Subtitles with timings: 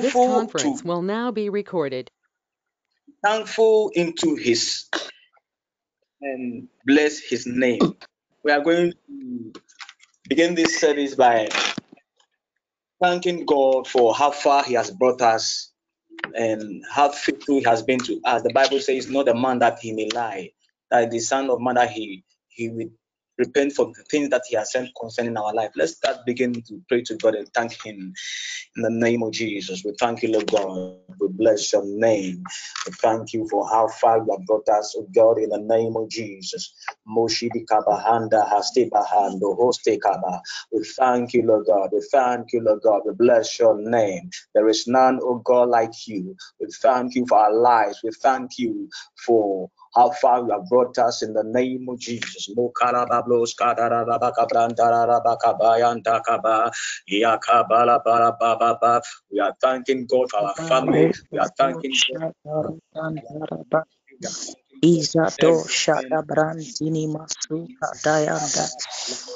[0.00, 2.10] This conference will now be recorded.
[3.24, 4.88] Thankful into His
[6.20, 7.80] and bless His name.
[8.42, 9.52] We are going to
[10.28, 11.48] begin this service by
[13.02, 15.72] thanking God for how far He has brought us
[16.34, 18.42] and how faithful He has been to us.
[18.42, 20.50] The Bible says, "Not a man that He may lie,
[20.90, 22.88] that the Son of Man that He He will
[23.38, 25.70] repent for the things that He has sent concerning our life.
[25.76, 28.12] Let's start beginning to pray to God and thank Him
[28.76, 29.82] in the name of Jesus.
[29.84, 30.94] We thank you, Lord God.
[31.20, 32.42] We bless your name.
[32.86, 35.96] We thank you for how far you have brought us, oh God, in the name
[35.96, 36.74] of Jesus.
[37.08, 40.40] Moshidi Kabahanda Hastibahando Hoste Kaba.
[40.72, 41.90] We thank you, Lord God.
[41.92, 43.02] We thank you, Lord God.
[43.04, 44.30] We bless your name.
[44.54, 46.36] There is none, oh God, like you.
[46.60, 48.00] We thank you for our lives.
[48.02, 48.88] We thank you
[49.24, 52.48] for how far you have brought us in the name of Jesus.
[52.56, 52.68] We
[59.40, 61.10] are thanking God for our family.
[61.32, 62.22] We are thanking God.
[64.84, 68.70] Izato Shada Brantini Masuka Dayanda.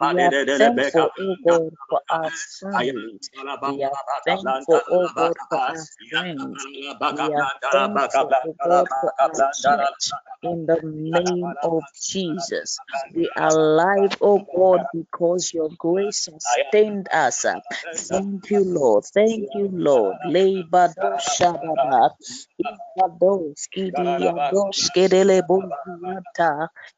[0.00, 1.10] We are thankful,
[1.44, 3.30] God, for our families.
[3.62, 6.68] We are thankful, God, for our friends.
[7.08, 8.34] We are thankful,
[8.64, 10.14] God, for our church.
[10.42, 12.80] In the name of Jesus,
[13.14, 17.46] we are alive, oh God, because your grace sustained us.
[17.96, 19.04] Thank you, Lord.
[19.14, 20.18] Thank you, Lord.
[20.24, 22.10] Leibado Shababa.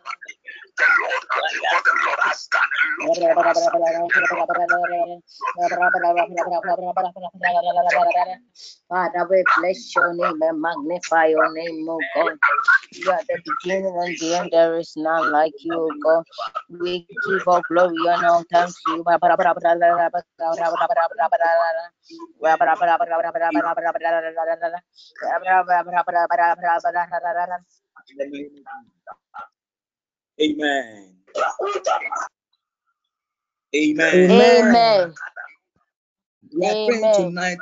[0.81, 2.39] wasi
[3.01, 4.09] Oh, aminemo.
[8.89, 12.37] Father, we bless your name and magnify your name, O God.
[12.93, 14.51] You are the beginning and the end.
[14.51, 16.25] There is none like you, O God.
[16.69, 19.05] We give all glory and all thanks to you.
[30.41, 31.15] Amen.
[33.75, 34.31] Amen.
[34.31, 35.15] Amen.
[36.55, 37.13] We are praying Amen.
[37.13, 37.57] tonight,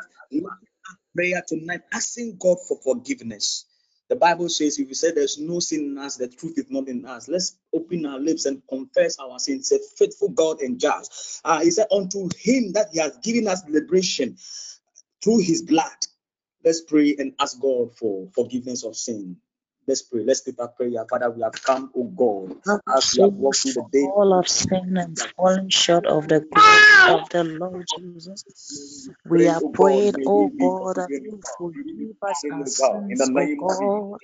[1.15, 3.65] prayer tonight, asking God for forgiveness.
[4.09, 6.87] The Bible says, if you say there's no sin in us, the truth is not
[6.89, 7.29] in us.
[7.29, 9.71] Let's open our lips and confess our sins.
[9.71, 11.41] A faithful God and just.
[11.45, 14.37] Uh, he said, unto him that he has given us liberation
[15.23, 15.91] through his blood.
[16.65, 19.37] Let's pray and ask God for forgiveness of sin.
[19.89, 20.23] Let's pray.
[20.23, 21.03] Let's take that prayer.
[21.09, 22.57] Father, we have come, oh God,
[22.95, 24.03] as we have walked through the day.
[24.05, 29.09] All of sin and falling short of the glory of the Lord Jesus.
[29.25, 33.17] We are oh praying, may oh God, that you forgive us our the God, in
[33.17, 34.19] the sins, oh name of God,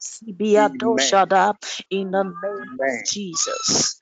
[0.00, 1.54] Sibiado Shada,
[1.90, 3.98] in the name of Jesus.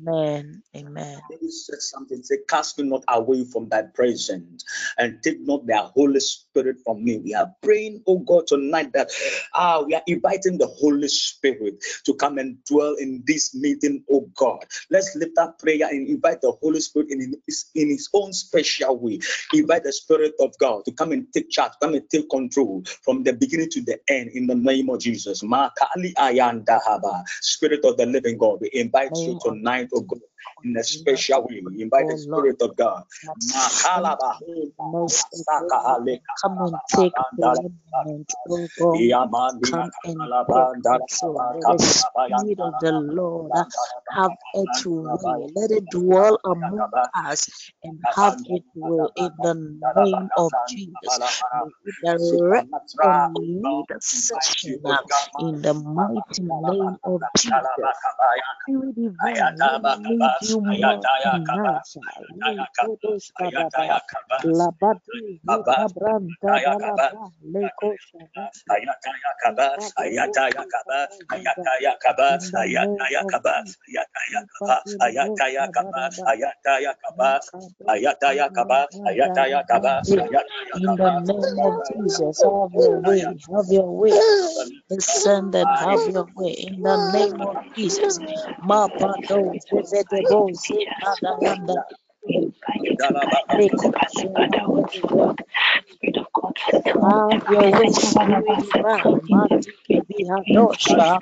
[0.00, 0.62] Amen.
[0.74, 1.20] Amen.
[1.28, 4.64] David said something, say, Cast me not away from thy presence
[4.98, 7.18] and take not thy Holy Spirit from me.
[7.18, 9.10] We are praying, oh God, tonight that
[9.54, 14.28] ah, we are inviting the Holy Spirit to come and dwell in this meeting, oh
[14.36, 14.64] God.
[14.90, 18.98] Let's lift up prayer and invite the Holy Spirit in his, in his own special
[18.98, 19.20] way.
[19.52, 23.22] Invite the Spirit of God to come and take charge, come and take control from
[23.22, 25.42] the beginning to the end in the name of Jesus.
[27.42, 30.29] Spirit of the living God, we invite you tonight, oh God
[30.64, 31.62] in a special way.
[31.64, 33.04] We invite oh the Spirit of God.
[33.24, 39.08] that Makala strength bahunda, mercy, saka God, aleka, come and take preeminent, oh God.
[39.70, 41.48] Come and kabala take banda, control.
[41.52, 43.52] Let the Spirit of the Lord
[44.10, 45.46] have its way.
[45.54, 47.48] Let it dwell among us
[47.84, 49.54] and have its way in the
[49.96, 51.20] name of Jesus.
[52.30, 52.68] Direct
[53.02, 58.14] and oh lead the invite you, session oh God, in the mighty name of Jesus.
[58.66, 60.38] Spirit divine, uh,
[80.74, 84.22] In the name of Jesus, have your way, have your way.
[84.90, 86.52] Descended, have your way.
[86.52, 88.20] In the name of Jesus,
[88.62, 90.19] Mapado Zezedebo
[90.54, 91.84] Zekadayanda.
[93.52, 94.84] Leko Shadaba.
[95.88, 96.56] Spirit of God,
[97.02, 99.20] Have your way, Spirit divine.
[99.30, 101.20] Matiki bihadosha.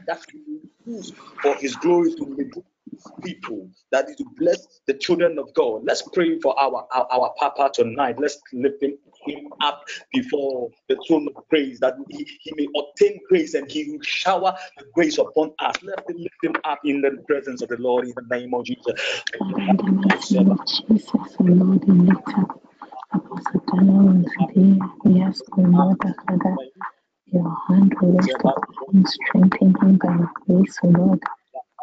[0.07, 2.25] that He will use for His glory to
[3.23, 5.83] people that is to bless the children of God.
[5.85, 8.15] Let's pray for our, our, our Papa tonight.
[8.19, 9.83] Let's lift him, him up
[10.13, 14.55] before the throne of praise that he, he may obtain grace and he will shower
[14.77, 15.75] the grace upon us.
[15.83, 18.65] Let us lift him up in the presence of the Lord in the name of
[18.65, 18.93] Jesus.
[19.31, 19.39] The
[20.88, 21.85] Jesus, Lord,
[25.05, 25.95] we ask, O Lord,
[27.31, 31.21] your hand will rest upon him, him by your grace, O Lord.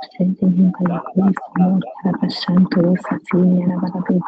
[0.08, 4.20] Sentimiento de Cristo, Rabashanta, Sati, Rabarabi,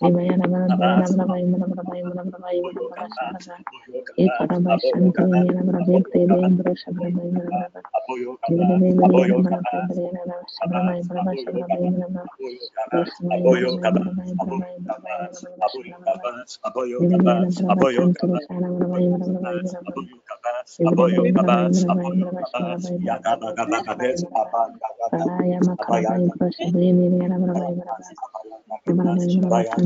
[0.00, 0.06] O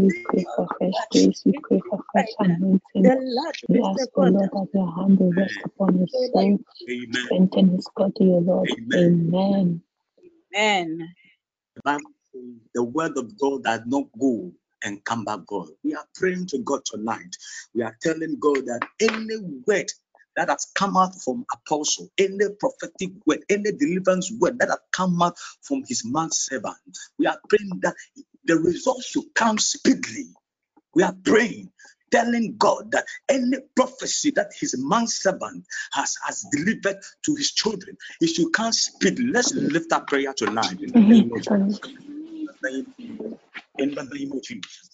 [0.00, 0.68] we pray for
[1.10, 1.42] grace,
[3.68, 4.50] we ask, Lord, that
[4.96, 6.10] hand rest upon his
[7.72, 7.88] his
[8.52, 8.68] Lord.
[8.88, 9.82] Amen.
[10.54, 11.14] Amen.
[12.74, 14.52] The word of God does not go
[14.84, 15.68] and come back God.
[15.84, 17.36] We are praying to God tonight.
[17.74, 19.90] We are telling God that any word
[20.36, 25.20] that has come out from apostle, any prophetic word, any deliverance word that has come
[25.22, 26.76] out from his man servant,
[27.18, 27.94] we are praying that
[28.44, 30.26] the results should come speedily.
[30.94, 31.70] We are praying
[32.10, 37.96] telling God that any prophecy that his man servant has, has delivered to his children,
[38.20, 39.18] he should come speed.
[39.20, 41.80] Let's lift up prayer tonight in the name of Jesus.
[43.78, 44.93] In the name of Jesus.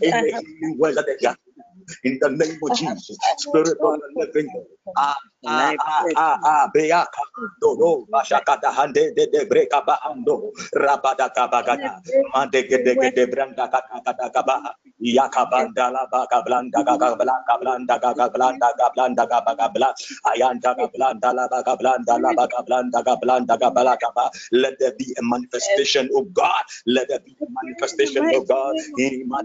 [0.00, 1.36] en, en de.
[2.04, 4.66] In the name of Jesus, Spirit of the living God.
[4.96, 7.22] Ah, ah, ah, ah, ah, beaka,
[7.60, 11.98] do, do, bashakata hande de de breka ba ando, rabada kabagada,
[12.34, 14.74] mande gede gede branda kata kata kaba,
[15.92, 19.88] la baka blanda gaga blanda blanda gaga blanda gaga blanda gaga gaga bla,
[20.30, 24.30] ayanda gaga blanda la baka blanda la baka blanda gaga blanda gaga bla kaba.
[24.52, 26.64] Let there be a manifestation of God.
[26.86, 28.74] Let there be a manifestation of God.
[28.96, 29.42] In my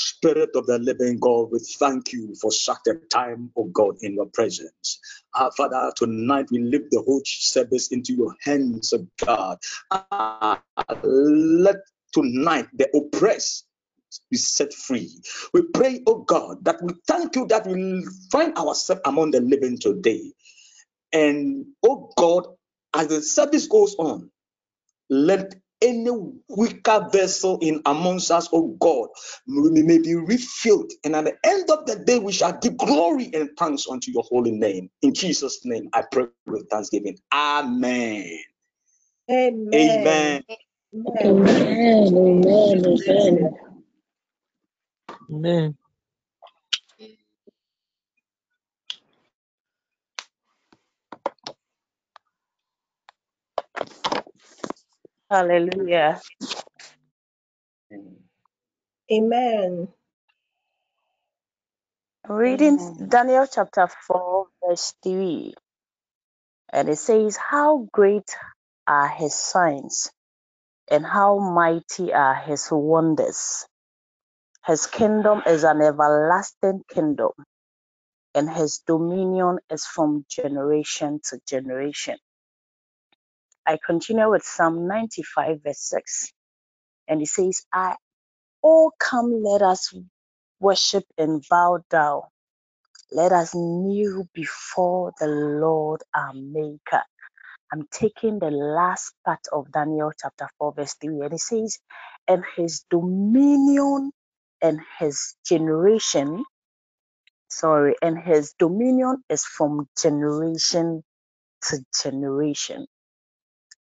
[0.00, 4.14] Spirit of the living God, we thank you for such a time, of God, in
[4.14, 4.98] your presence.
[5.34, 9.58] Our Father, tonight we lift the whole service into your hands, of God.
[9.90, 10.56] Uh,
[11.02, 11.76] let
[12.14, 13.66] tonight the oppressed
[14.30, 15.10] be set free.
[15.52, 19.78] We pray, oh God, that we thank you that we find ourselves among the living
[19.78, 20.32] today.
[21.12, 22.46] And oh God,
[22.94, 24.30] as the service goes on,
[25.10, 26.10] let any
[26.48, 29.08] weaker vessel in amongst us, oh God,
[29.46, 30.92] may, may be refilled.
[31.04, 34.24] And at the end of the day, we shall give glory and thanks unto your
[34.24, 34.90] holy name.
[35.02, 37.18] In Jesus' name, I pray with thanksgiving.
[37.32, 38.38] Amen.
[39.74, 40.42] Amen.
[41.20, 42.14] Amen.
[42.16, 42.16] Amen.
[42.16, 43.50] Amen.
[45.30, 45.78] Amen.
[55.30, 56.20] Hallelujah.
[59.12, 59.88] Amen.
[62.28, 65.54] Reading Daniel chapter 4, verse 3.
[66.72, 68.30] And it says, How great
[68.86, 70.10] are his signs,
[70.90, 73.66] and how mighty are his wonders.
[74.66, 77.32] His kingdom is an everlasting kingdom,
[78.34, 82.18] and his dominion is from generation to generation.
[83.70, 86.32] I continue with Psalm 95, verse 6.
[87.08, 87.96] And it says, I
[88.64, 89.94] oh come let us
[90.60, 92.22] worship and bow down.
[93.12, 97.02] Let us kneel before the Lord our Maker.
[97.72, 101.78] I'm taking the last part of Daniel chapter 4, verse 3, and it says,
[102.28, 104.12] And his dominion
[104.62, 106.44] and his generation,
[107.50, 111.02] sorry, and his dominion is from generation
[111.64, 112.86] to generation.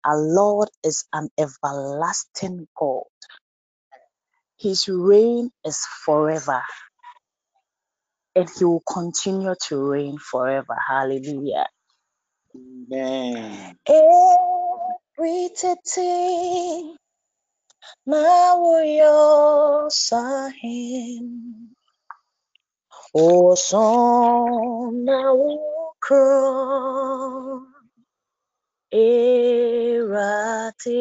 [0.05, 3.03] Our Lord is an everlasting God.
[4.59, 6.63] His reign is forever,
[8.35, 10.77] and he will continue to reign forever.
[10.87, 11.67] Hallelujah.
[12.55, 13.77] Amen.
[15.19, 16.95] Everything
[18.07, 21.71] Mawoyo sahim
[23.15, 25.33] Oson oh, na
[28.91, 30.99] erate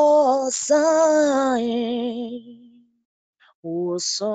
[0.65, 1.81] sae
[3.65, 4.35] uso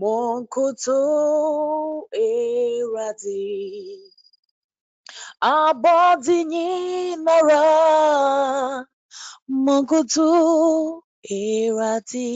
[0.00, 0.98] monkutu
[2.12, 3.46] eradi.
[5.54, 7.64] Abọdị nyinara
[9.64, 10.28] monkutu
[11.40, 12.30] eradi.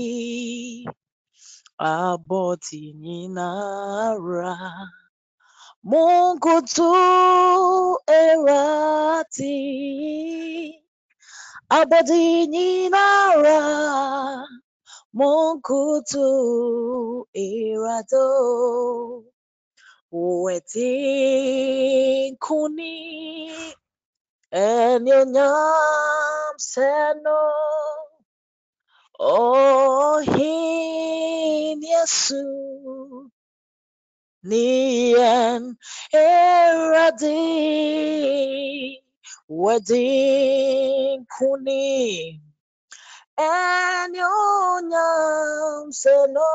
[1.92, 4.56] Abọdị nyinara
[5.90, 6.90] monkutu
[8.22, 9.58] eradi.
[11.78, 12.22] Abọdị
[12.52, 13.60] nyinara
[15.18, 16.26] monkutu
[17.34, 18.26] erado
[20.44, 22.96] wetin kuni
[24.52, 27.40] enyonyam seno.
[29.98, 32.44] Ohin yesu
[34.48, 35.76] nien
[36.12, 37.40] eradi.
[39.48, 42.40] Wetin kuni
[43.38, 44.72] enyonyam
[46.00, 46.52] seno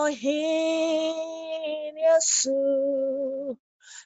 [0.00, 2.60] ohin yesu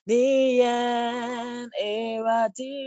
[0.07, 2.79] nien eradi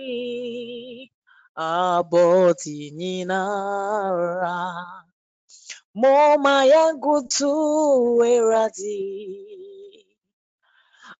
[1.55, 4.57] abọdị nyinara
[6.01, 7.53] moma yangu tu
[8.33, 8.99] eradi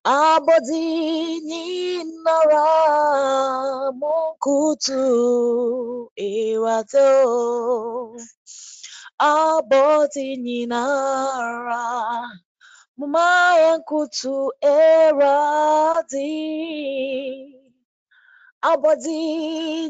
[0.06, 0.84] abọdị
[1.48, 2.68] nyinara
[4.00, 5.02] monkutu
[6.30, 7.10] erado
[9.32, 11.84] abọdị nyinara
[12.98, 13.28] moma
[13.63, 14.34] yangu tu
[14.76, 16.32] eradi
[18.72, 19.20] abọdị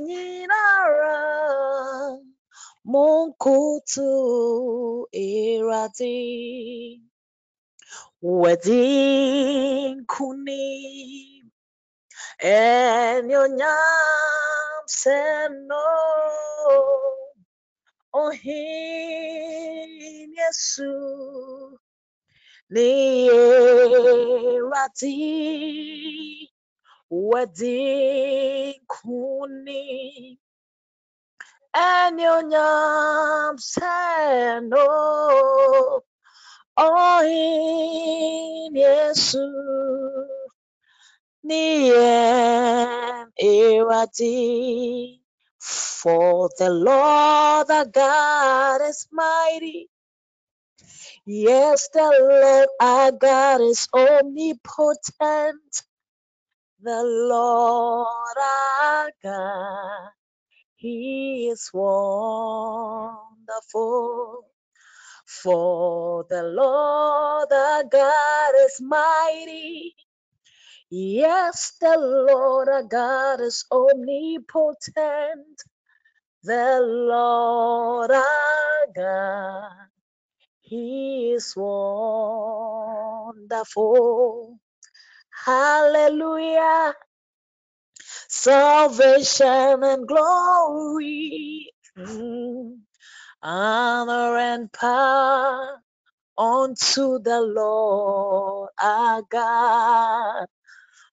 [0.07, 1.17] nyinara
[2.91, 4.09] monkutu
[5.27, 6.17] eradi
[8.23, 9.99] Wedinkunim
[12.39, 13.77] Enyonyam
[14.87, 15.89] Seno
[18.15, 19.91] Ohin
[20.39, 21.77] Yesu
[22.71, 23.19] Nierati
[27.11, 28.77] Wedinkunim
[31.75, 34.87] Enyonyam Seno
[36.77, 39.47] Ohin Yesu
[41.45, 45.19] Niem Erati.
[45.59, 49.89] For the Lord the God is mighty.
[51.25, 55.83] Yes, the Lord our God is omnipotent.
[56.81, 60.09] The Lord our God,
[60.77, 63.25] He is wonderful.
[65.41, 69.95] For the Lord our God is mighty.
[70.91, 75.63] Yes, the Lord our God is omnipotent.
[76.43, 79.71] The Lord our God,
[80.61, 81.79] He is wonderful.
[85.45, 86.95] Hallelujah.
[88.29, 92.79] Salvation and glory, mm,
[93.43, 95.81] honor and power
[96.37, 100.47] unto the Lord our God.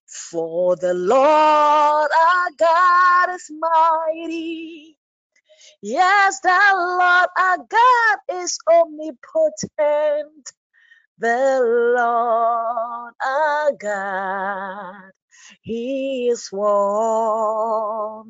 [0.07, 4.99] For the Lord our God is mighty.
[5.83, 10.53] Yes, the Lord our God is omnipotent.
[11.19, 11.61] The
[11.97, 15.13] Lord our God,
[15.63, 18.27] He is wonderful.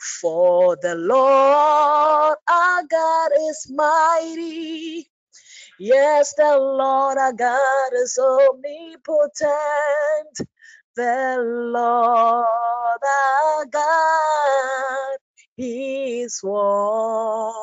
[0.00, 5.10] For the Lord our God is mighty.
[5.78, 9.50] Yes, the Lord our God is omnipotent.
[10.96, 12.46] The Lord
[13.04, 15.18] our God
[15.58, 17.56] is wonderful.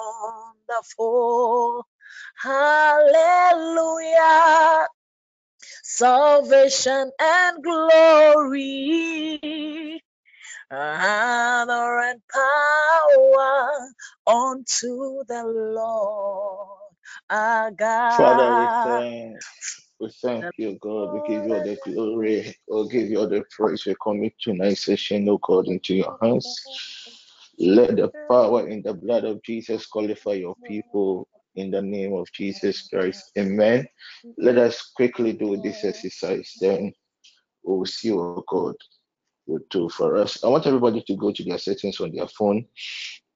[2.38, 3.20] Hallelujah.
[5.84, 9.40] Salvation and glory,
[10.72, 13.90] honor and power
[14.28, 16.80] unto the Lord
[17.30, 17.72] our
[18.18, 18.84] Father, we God.
[18.84, 19.40] thank,
[20.00, 21.14] we thank you, God.
[21.14, 22.56] We give you all the glory.
[22.68, 23.86] We'll give you all the praise.
[23.86, 26.62] We commit tonight's session, oh God, into your hands.
[27.60, 32.32] Let the power in the blood of Jesus qualify your people in the name of
[32.34, 33.32] Jesus Christ.
[33.38, 33.88] Amen.
[34.38, 36.94] Let us quickly do this exercise, then
[37.64, 38.76] we'll see what God
[39.48, 40.44] will do for us.
[40.44, 42.66] I want everybody to go to their settings on their phone.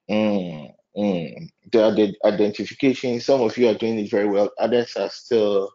[0.10, 1.50] Mm, mm.
[1.72, 5.72] The identification, some of you are doing it very well, others are still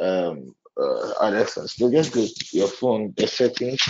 [0.00, 3.80] um uh, others are still just go to your phone, the settings.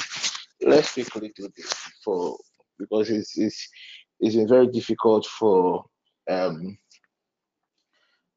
[0.61, 1.73] Let's quickly do this
[2.05, 2.37] for
[2.79, 3.69] because it's it's
[4.21, 5.85] it's been very difficult for
[6.31, 6.79] um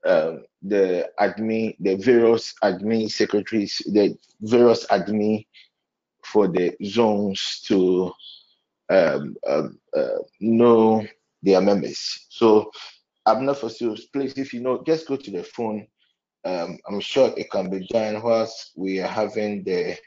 [0.05, 5.45] um the admin the various admin secretaries the various admin
[6.31, 8.11] for the zones to
[8.89, 11.05] um, um uh, know
[11.43, 12.27] their members.
[12.29, 12.71] So
[13.25, 13.95] I'm not for sure.
[14.13, 15.87] Please, if you know, just go to the phone.
[16.45, 19.97] Um, I'm sure it can be done whilst we are having the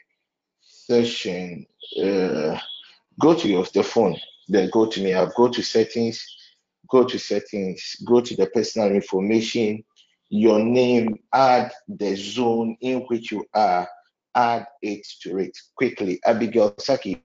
[0.61, 1.65] session.
[2.01, 2.57] Uh,
[3.19, 5.13] go to your the phone, then go to me.
[5.13, 6.25] I'll go to settings,
[6.89, 9.83] go to settings, go to the personal information,
[10.29, 13.87] your name, add the zone in which you are,
[14.35, 16.19] add it to it quickly.
[16.25, 17.23] Abigail Saki,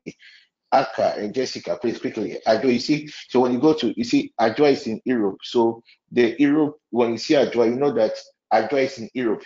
[0.72, 2.38] Aka and Jessica, please quickly.
[2.46, 5.38] Adjo, you see, so when you go to, you see, Adjo is in Europe.
[5.42, 8.12] So the Europe, when you see Adjo, you know that
[8.52, 9.42] Adjo is in Europe.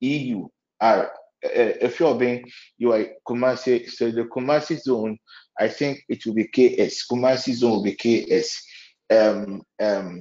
[0.00, 0.46] EU
[0.80, 1.10] are
[1.42, 2.44] if you're being
[2.78, 5.18] you are Kumasi, so the Kumasi zone,
[5.58, 7.06] I think it will be KS.
[7.10, 8.62] Kumasi zone will be KS.
[9.10, 10.20] Um um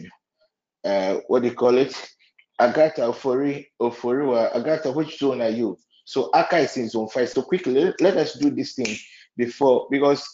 [0.84, 1.94] uh what do you call it?
[2.60, 5.78] Agata Ofori Oforiwa Agata, which zone are you?
[6.10, 7.30] So Aka is in zone five.
[7.30, 8.98] So quickly let, us do this thing
[9.38, 10.28] before because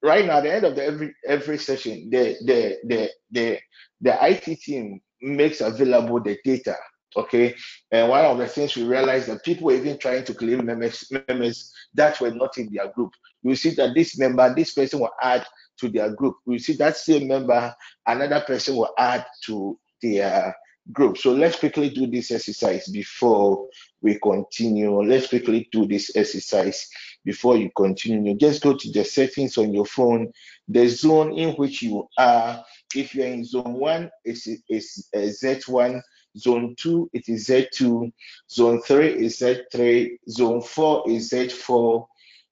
[0.00, 3.58] right now at the end of the every every session the the the the
[4.00, 6.76] the IT team makes available the data
[7.16, 7.56] okay?
[7.90, 11.10] And one of the things we realized that people were even trying to claim members
[11.28, 13.10] members that were not in their group.
[13.42, 15.44] You see that this member this person will add
[15.80, 16.36] to their group.
[16.46, 17.74] You see that same member
[18.06, 20.54] another person will add to their
[20.92, 23.68] group so let's quickly do this exercise before
[24.02, 26.88] we continue let's quickly do this exercise
[27.24, 30.32] before you continue just go to the settings on your phone
[30.68, 36.00] the zone in which you are if you're in zone one it is is z1
[36.38, 38.12] Zone 2, it is Z2.
[38.50, 40.18] Zone 3 is Z3.
[40.28, 42.06] Zone 4 is Z4.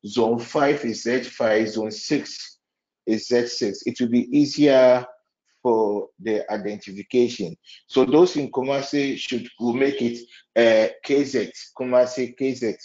[0.07, 1.69] Zone 5 is Z5.
[1.69, 2.59] Zone 6
[3.07, 3.83] is Z6.
[3.87, 5.07] It will be easier
[5.65, 7.57] for the identification.
[7.87, 10.19] So those in Kumasi should will make it
[10.55, 12.77] uh, KZ, Kumasi KZ.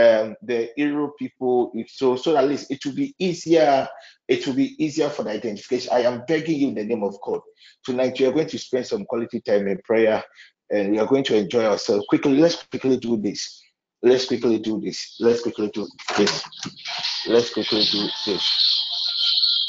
[0.00, 3.86] Um, the Euro people, so so at least it will be easier.
[4.26, 5.92] It will be easier for the identification.
[5.92, 7.40] I am begging you in the name of God.
[7.84, 10.24] Tonight we are going to spend some quality time in prayer,
[10.70, 12.06] and we are going to enjoy ourselves.
[12.08, 13.62] Quickly, let's quickly do this.
[14.02, 15.18] Let's quickly do this.
[15.20, 16.42] Let's quickly do this.
[17.28, 18.81] Let's quickly do this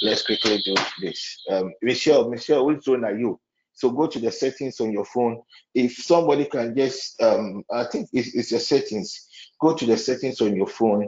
[0.03, 1.39] let's quickly do this.
[1.49, 3.39] Um, Michelle, Michelle, which zone are you?
[3.73, 5.41] So go to the settings on your phone.
[5.73, 9.27] If somebody can just, um, I think it's, it's the settings.
[9.59, 11.07] Go to the settings on your phone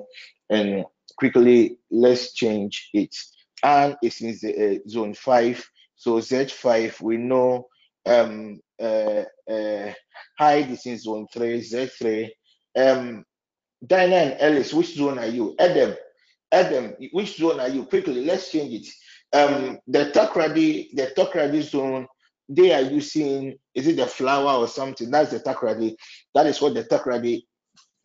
[0.49, 0.85] and
[1.17, 3.15] quickly let's change it.
[3.63, 5.67] And it's in the, uh, zone five.
[5.95, 7.67] So Z5, we know
[8.05, 9.93] um, uh, uh,
[10.37, 12.29] hide is in zone three, Z3.
[12.77, 13.25] Um,
[13.89, 15.55] and Ellis, which zone are you?
[15.59, 15.95] Adam,
[16.51, 17.85] Adam, which zone are you?
[17.85, 18.87] Quickly, let's change it.
[19.35, 22.07] Um, the Takoradi, the Takoradi zone,
[22.47, 25.09] they are using, is it the flower or something?
[25.09, 25.95] That's the Takoradi.
[26.33, 27.43] That is what the Takoradi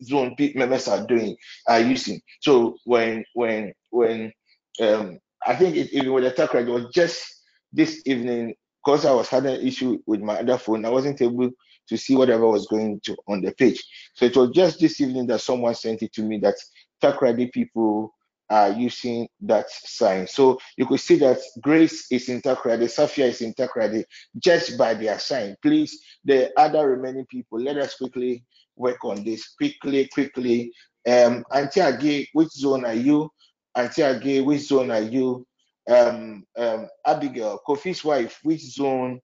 [0.03, 2.19] zone members are doing, are using.
[2.41, 4.33] So when, when, when,
[4.81, 7.23] um, I think it, even with the Takoradi, it was just
[7.71, 11.51] this evening, because I was having an issue with my other phone, I wasn't able
[11.87, 13.83] to see whatever was going to on the page.
[14.15, 16.55] So it was just this evening that someone sent it to me that
[17.01, 18.13] Takoradi people
[18.51, 20.27] are using that sign.
[20.27, 24.03] So you could see that Grace is in Takoradi, Safia is in Takoradi
[24.37, 25.55] just by their sign.
[25.61, 28.43] Please, the other remaining people, let us quickly
[28.75, 29.53] work on this.
[29.55, 30.73] Quickly, quickly.
[31.07, 33.31] Um, Auntie Age, which zone are you?
[33.73, 35.47] Auntie Age, which zone are you?
[35.89, 39.21] Um, um, Abigail, Kofi's wife, which zone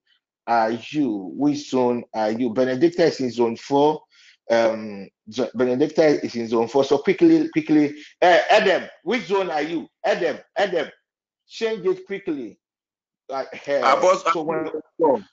[0.47, 1.31] are you?
[1.35, 2.53] Which zone are you?
[2.53, 4.01] Benedicta is in zone four
[4.51, 5.07] um
[5.55, 6.83] Benedicta is in zone four.
[6.83, 9.87] So quickly, quickly, uh, Adam, which zone are you?
[10.05, 10.87] Adam, Adam,
[11.47, 12.57] change it quickly.
[13.29, 14.69] Uh, uh, so when,
[15.01, 15.25] zone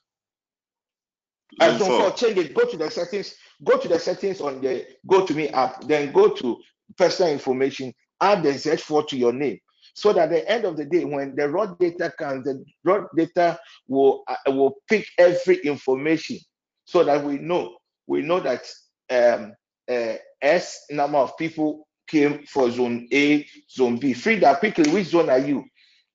[1.61, 2.55] uh, zone four, change it.
[2.55, 3.37] Go to the settings.
[3.63, 5.85] Go to the settings on the Go to Me app.
[5.85, 6.59] Then go to
[6.97, 7.95] personal information.
[8.21, 9.59] Add the Z4 to your name.
[9.95, 13.05] So that at the end of the day, when the raw data comes, the raw
[13.17, 16.39] data will uh, will pick every information,
[16.85, 17.77] so that we know
[18.09, 18.65] we know that
[19.11, 19.53] um,
[19.91, 24.13] uh, S number of people came for zone A, zone B.
[24.13, 25.65] Frida, quickly, which zone are you?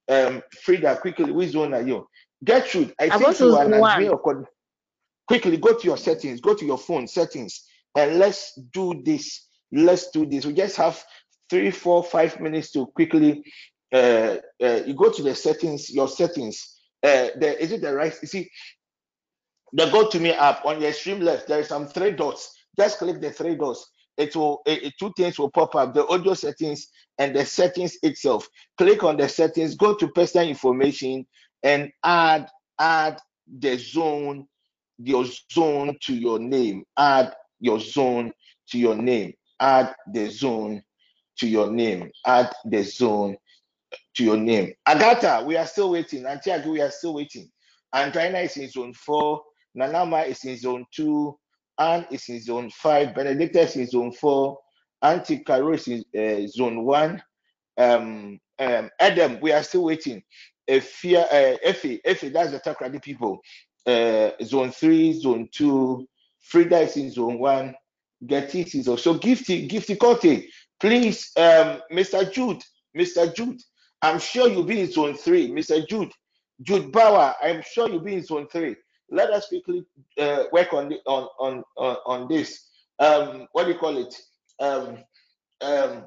[0.08, 2.08] Um, Frida, quickly, which zone are you?
[2.43, 4.45] Gertrude, I, I think you are an
[5.28, 7.63] Quickly, go to your settings, go to your phone settings,
[7.95, 9.47] and let's do this.
[9.71, 10.45] Let's do this.
[10.45, 11.04] We just have
[11.49, 13.43] three, four, five minutes to quickly.
[13.93, 16.80] Uh, uh, you go to the settings, your settings.
[17.04, 18.15] Uh, there is it the right?
[18.21, 18.49] You see,
[19.73, 21.47] the Go to Me app on the extreme left.
[21.47, 23.91] There is some three dots just click the three dots.
[24.17, 26.87] It will it, two things will pop up: the audio settings
[27.17, 28.47] and the settings itself.
[28.77, 31.25] Click on the settings, go to personal information,
[31.63, 33.19] and add add
[33.59, 34.47] the zone,
[34.97, 36.83] your zone to your name.
[36.97, 38.31] Add your zone
[38.69, 39.33] to your name.
[39.59, 40.81] Add the zone
[41.39, 42.09] to your name.
[42.25, 43.37] Add the zone
[44.15, 44.73] to your name.
[44.87, 46.23] Agata, we are still waiting.
[46.23, 47.49] Antiago, we are still waiting.
[47.93, 49.41] Andrina is in zone four.
[49.77, 51.37] Nanama is in zone two.
[51.79, 54.59] Anne is in zone five, Benedicta is in zone four,
[55.01, 57.23] Auntie Caro is in uh, zone one.
[57.77, 60.21] Um, um, Adam, we are still waiting.
[60.69, 63.39] Efia, uh, Effie, Effie, that's the Takoradi people.
[63.85, 66.05] Uh, zone three, zone two.
[66.41, 67.73] Frida is in zone one.
[68.25, 70.43] Getis is also Gifty, Gifty Kote.
[70.79, 72.29] Please, um, Mr.
[72.31, 72.61] Jude,
[72.97, 73.33] Mr.
[73.33, 73.61] Jude,
[74.01, 75.49] I'm sure you'll be in zone three.
[75.49, 75.87] Mr.
[75.87, 76.11] Jude,
[76.61, 78.75] Jude Bauer, I'm sure you'll be in zone three
[79.11, 79.85] let us quickly
[80.17, 82.67] uh, work on, the, on on on on this.
[82.99, 84.15] Um, what do you call it?
[84.59, 84.97] Um,
[85.61, 86.05] um,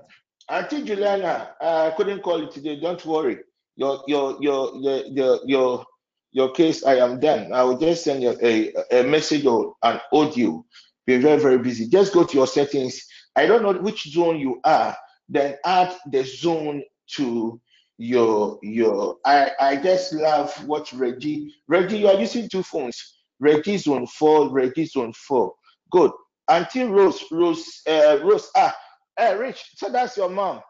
[0.48, 2.78] Auntie Juliana, I couldn't call it today.
[2.80, 3.38] Don't worry.
[3.76, 5.84] Your your your your your your,
[6.32, 6.84] your case.
[6.84, 7.52] I am done.
[7.52, 10.64] I will just send you a, a message or an audio.
[11.06, 11.88] Be very very busy.
[11.88, 13.00] Just go to your settings.
[13.34, 14.96] I don't know which zone you are.
[15.28, 16.82] Then add the zone
[17.12, 17.60] to
[17.98, 23.00] your your I I just love what Reggie Reggie you are using two phones.
[23.40, 25.52] Reggie zone four Reggie zone four.
[25.90, 26.10] Good.
[26.48, 28.74] Auntie Rose Rose uh, Rose ah
[29.20, 30.60] uh, Rich so that's your mom.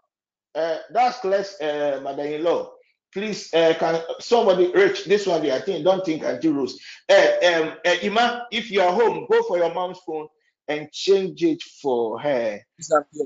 [0.55, 2.70] Uh, that's less uh, mother-in-law.
[3.14, 6.79] Please uh, can somebody Rich this one I think don't think Auntie Rose.
[7.09, 10.29] Uh, um, uh, Ima if you are home go for your mom's phone
[10.69, 12.61] and change it for her.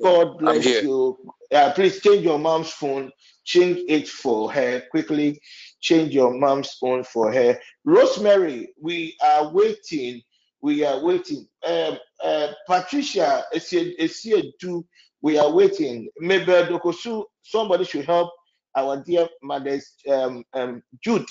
[0.02, 1.16] God bless you.
[1.52, 3.10] Uh, please change your mom's phone
[3.46, 5.40] change it for her quickly.
[5.80, 7.58] Change your mom's phone for her.
[7.84, 10.20] Rosemary, we are waiting.
[10.60, 11.46] we are waiting.
[11.64, 14.84] Um, uh, Patricia Esiedu,
[15.22, 16.08] we are waiting.
[16.18, 18.32] Maybe Dokosu, somebody should help
[18.74, 21.26] our dear mothers, um, um, Jude.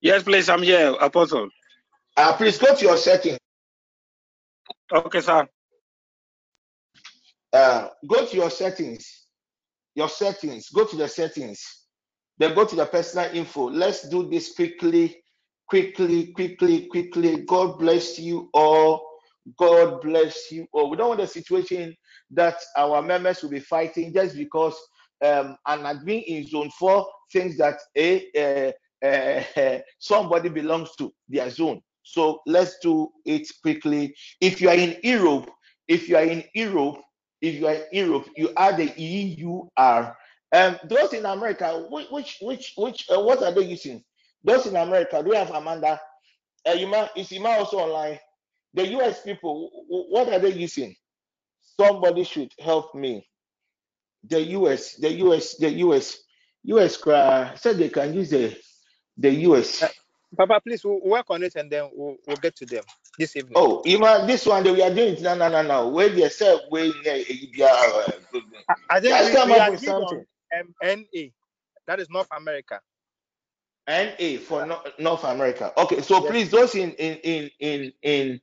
[0.00, 1.48] Yes, please, I'm here, Apostle.
[2.16, 3.38] Uh, please go to your setting.
[4.92, 5.48] Okay, sir.
[7.52, 9.26] Uh, go to your settings.
[9.94, 10.68] Your settings.
[10.70, 11.62] Go to the settings.
[12.38, 13.70] Then go to the personal info.
[13.70, 15.22] Let's do this quickly,
[15.68, 17.44] quickly, quickly, quickly.
[17.46, 19.06] God bless you all.
[19.58, 20.90] God bless you all.
[20.90, 21.94] We don't want a situation
[22.30, 24.74] that our members will be fighting just because
[25.24, 31.50] um, an admin in zone four thinks that a, uh, uh, somebody belongs to their
[31.50, 31.80] zone.
[32.02, 34.14] So let's do it quickly.
[34.40, 35.50] If you are in Europe,
[35.88, 37.00] if you are in Europe,
[37.40, 40.16] if you are in Europe, you add the EUR.
[40.54, 44.04] Um, those in America, which which which, uh, what are they using?
[44.44, 46.00] Those in America, do we have Amanda?
[46.66, 48.18] Uh, Ima, is Ima also online?
[48.74, 50.94] The US people, what are they using?
[51.80, 53.26] Somebody should help me.
[54.24, 56.18] The US, the US, the US,
[56.64, 56.98] US
[57.60, 58.56] said they can use the
[59.16, 59.84] the US.
[60.36, 62.82] Papa, please we'll work on it and then we'll, we'll get to them
[63.18, 63.52] this evening.
[63.56, 65.88] Oh, Ima, this one that we are doing it no, no, no, no.
[65.88, 67.24] Where they say where I,
[68.90, 70.24] I think Just we, come we up with something.
[70.58, 71.28] Um, NA,
[71.86, 72.80] that is North America.
[73.88, 75.72] NA for no, North America.
[75.76, 76.30] Okay, so yes.
[76.30, 78.40] please, those in in in in in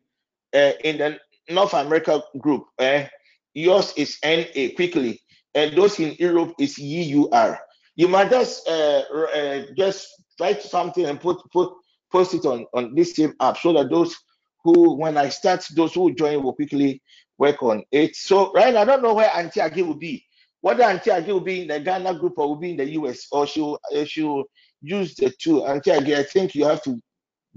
[0.54, 1.20] uh, in the
[1.50, 3.08] North America group, eh,
[3.54, 5.22] yours is NA quickly,
[5.56, 7.58] and those in Europe is EUR.
[7.96, 9.04] You might just uh,
[9.36, 10.08] uh, just
[10.40, 11.72] write something and put put
[12.12, 14.16] post it on on this same app so that those
[14.64, 17.02] who when I start those who join will quickly
[17.38, 18.16] work on it.
[18.16, 20.26] So right I don't know where Auntie Agi will be.
[20.62, 23.28] Whether Auntie Agi will be in the Ghana group or will be in the US
[23.32, 24.46] or she'll she'll
[24.82, 25.66] use the two.
[25.66, 27.00] Auntie Agi, I think you have to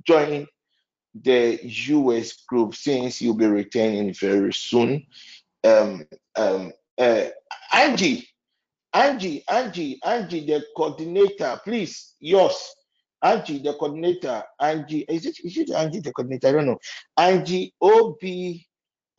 [0.05, 0.46] join
[1.14, 5.07] the US group since you'll be returning very soon.
[5.64, 7.26] Um, um, uh,
[7.72, 8.28] Angie,
[8.94, 12.74] Angie, Angie, Angie, the coordinator, please, yours.
[13.23, 14.43] Angie, the coordinator.
[14.61, 16.49] Angie, is it is it Angie the coordinator?
[16.49, 16.79] I don't know.
[17.16, 18.20] Angie OB,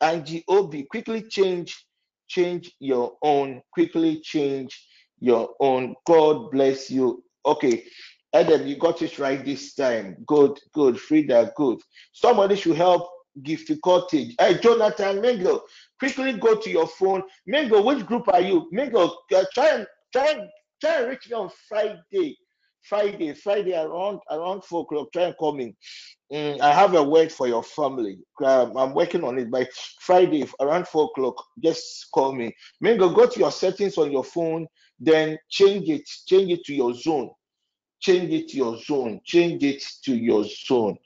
[0.00, 1.86] Angie OB, quickly change,
[2.28, 3.62] change your own.
[3.72, 4.86] Quickly change
[5.20, 5.94] your own.
[6.06, 7.24] God bless you.
[7.46, 7.84] Okay,
[8.34, 10.16] Adam, you got it right this time.
[10.26, 11.00] Good, good.
[11.00, 11.78] Frida, good.
[12.12, 13.08] Somebody should help
[13.42, 14.34] Gift the Cottage.
[14.38, 15.62] Hey, Jonathan Mingo,
[15.98, 17.22] quickly go to your phone.
[17.46, 18.68] Mingo, which group are you?
[18.70, 20.48] Mingo, uh, try and try and
[20.80, 22.36] try and reach me on Friday.
[22.88, 25.08] Friday, Friday around around four o'clock.
[25.12, 25.74] Try and call me.
[26.32, 28.18] Mm, I have a word for your family.
[28.42, 29.50] Um, I'm working on it.
[29.50, 29.66] By
[30.00, 32.54] Friday around four o'clock, just call me.
[32.80, 34.66] Mingo, go to your settings on your phone,
[34.98, 37.30] then change it, change it to your zone
[38.04, 40.96] change it to your zone, change it to your zone.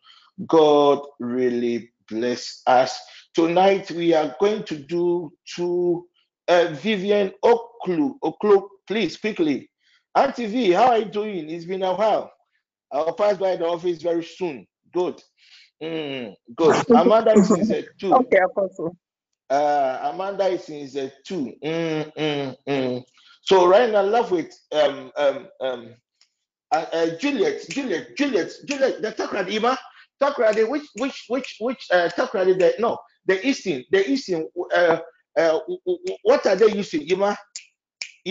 [0.47, 2.99] God really bless us.
[3.35, 6.07] Tonight we are going to do to
[6.49, 8.15] uh, Vivian Oklu.
[8.25, 9.71] Oklu, please quickly.
[10.19, 11.49] Auntie V, how are you doing?
[11.49, 12.33] It's been a while.
[12.91, 14.67] I'll pass by the office very soon.
[14.93, 15.23] Good.
[15.81, 16.91] Mm, good.
[16.91, 18.13] Amanda is in Z two.
[18.13, 18.97] Okay, Apostle.
[19.49, 21.55] Uh, Amanda is in Z two.
[21.65, 23.05] Mm, mm, mm.
[23.43, 25.95] So right now, love with um um um
[26.73, 29.79] uh, uh, Juliet, Juliet, Juliet, Juliet, the Takrad Ima,
[30.21, 34.99] Takrad, which, which, which, which, uh, Takrad, the, no, the Eastern, the Eastern, uh,
[35.39, 35.59] uh,
[36.25, 37.09] what are they using?
[37.09, 37.35] Ima,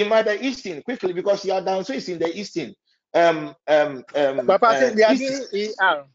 [0.02, 2.74] Ima, the Eastern, quickly, because you are down, so it's in the Eastern.
[3.14, 6.06] Um, um, um, Papa, uh, they are doing ER.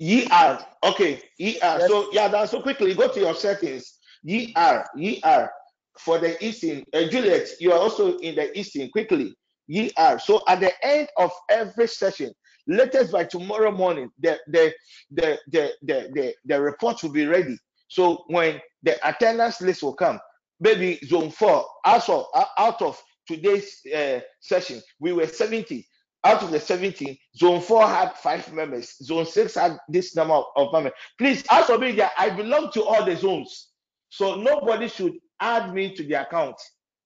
[0.00, 1.20] ER, okay, ER.
[1.38, 1.88] Yes.
[1.88, 3.98] So, yeah, down, so quickly, go to your settings.
[4.28, 5.50] ER, ER,
[5.98, 6.84] for the Eastern.
[6.92, 9.34] Uh, Juliet, you are also in the Eastern, quickly
[9.66, 10.18] ye are.
[10.18, 12.32] So at the end of every session,
[12.66, 14.72] latest by tomorrow morning, the the
[15.10, 17.56] the the the the, the report will be ready.
[17.88, 20.18] So when the attendance list will come,
[20.62, 25.86] maybe zone four, also out of today's uh, session, we were 70.
[26.24, 30.44] Out of the 70, zone four had five members, zone six had this number of,
[30.54, 30.92] of members.
[31.18, 33.70] Please, also be there, I belong to all the zones.
[34.08, 36.54] So nobody should add me to the account.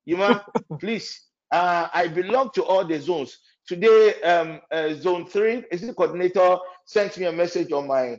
[0.05, 0.41] You know,
[0.81, 1.19] please
[1.51, 3.39] uh, I belong to all the zones.
[3.67, 8.19] Today, um, uh, zone three, is the coordinator sent me a message on my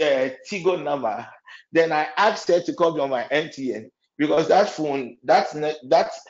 [0.00, 1.26] uh, Tigo number.
[1.70, 5.56] Then I asked her to call me on my MTN because that phone, that's
[5.88, 6.20] that's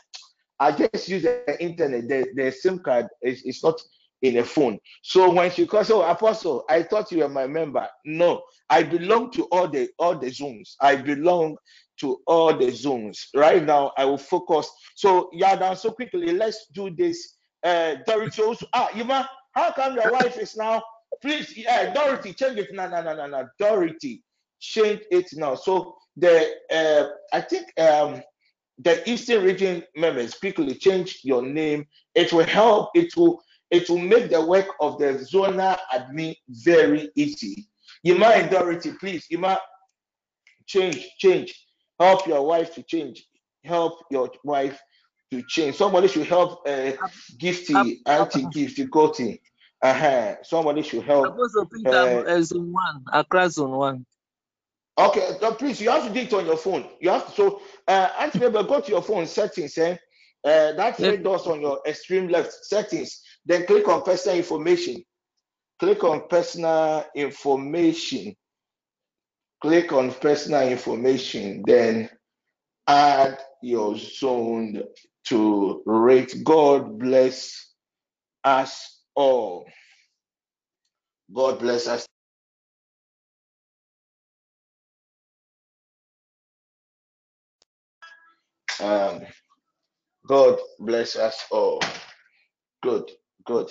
[0.61, 2.09] I just use the internet.
[2.09, 3.81] The, the SIM card is, is not
[4.23, 4.79] in a phone.
[5.03, 7.89] So when she calls, oh Apostle, I thought you were my member.
[8.05, 10.77] No, I belong to all the all the zones.
[10.81, 11.57] I belong
[11.99, 13.27] to all the zones.
[13.35, 14.71] Right now, I will focus.
[14.95, 17.39] So, Yadan, so quickly, let's do this.
[17.65, 18.63] Uh, Doritos.
[18.73, 20.81] Ah, Yuma, how come your wife is now
[21.21, 22.73] please, yeah, Dorothy, change it.
[22.73, 23.49] No, no, no, no, no.
[23.59, 24.23] Dorothy,
[24.61, 25.55] change it now.
[25.55, 28.23] So the uh, I think um
[28.79, 31.87] the Eastern region members quickly change your name.
[32.15, 32.91] It will help.
[32.95, 37.69] It will it will make the work of the zonal admin very easy.
[38.03, 39.59] Yima and Dorothy, please, Yima,
[40.67, 41.67] change, change.
[41.99, 43.27] Help your wife to change.
[43.63, 44.81] Help your wife
[45.31, 45.77] to change.
[45.77, 46.93] Somebody should help uh,
[47.39, 49.39] Gifty, Auntie Gifty, Goti.
[49.83, 50.37] Uh-huh.
[50.43, 51.27] Somebody should help.
[51.27, 54.07] Apostle Peter, uh, zone one, across zone one.
[55.07, 56.87] Okay, please, you have to do it on your phone.
[57.01, 59.97] You have to, so, uh, Auntie Mabel, go to your phone settings, eh?
[60.45, 63.23] Uh, that three dots on your extreme left settings.
[63.45, 65.05] Then click on personal information.
[65.79, 68.35] Click on personal information.
[69.61, 71.63] Click on personal information.
[71.67, 72.11] Then
[72.87, 74.83] add your zone
[75.29, 76.35] to rate.
[76.45, 77.75] God bless
[78.45, 79.67] us all.
[81.35, 82.07] God bless us.
[88.83, 89.23] Um,
[90.27, 91.81] God bless us all.
[92.83, 93.11] Good,
[93.45, 93.71] good,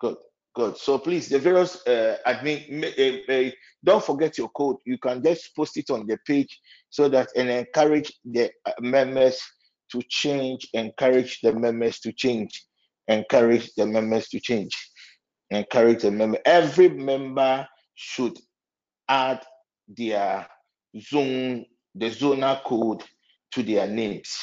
[0.00, 0.16] good,
[0.54, 0.76] good.
[0.76, 3.50] So please, the various uh, admin, uh, uh,
[3.84, 4.76] don't forget your code.
[4.84, 6.60] You can just post it on the page
[6.90, 9.40] so that and encourage the uh, members
[9.92, 10.66] to change.
[10.74, 12.64] Encourage the members to change.
[13.08, 14.74] Encourage the members to change.
[15.50, 16.38] Encourage the member.
[16.44, 18.36] Every member should
[19.08, 19.42] add
[19.88, 20.46] their
[21.00, 21.64] zone,
[21.94, 23.04] the zonal code
[23.52, 24.38] to their names.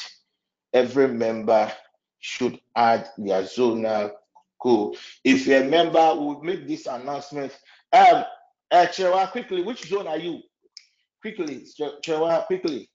[0.72, 1.72] Every member
[2.20, 4.12] should add their zonal
[4.60, 4.96] code.
[5.22, 7.52] If you're a member, we'll make this announcement.
[7.92, 8.24] Um,
[8.70, 10.40] uh, Chewa, quickly, which zone are you?
[11.20, 11.66] Quickly,
[12.02, 12.90] Chewa, quickly.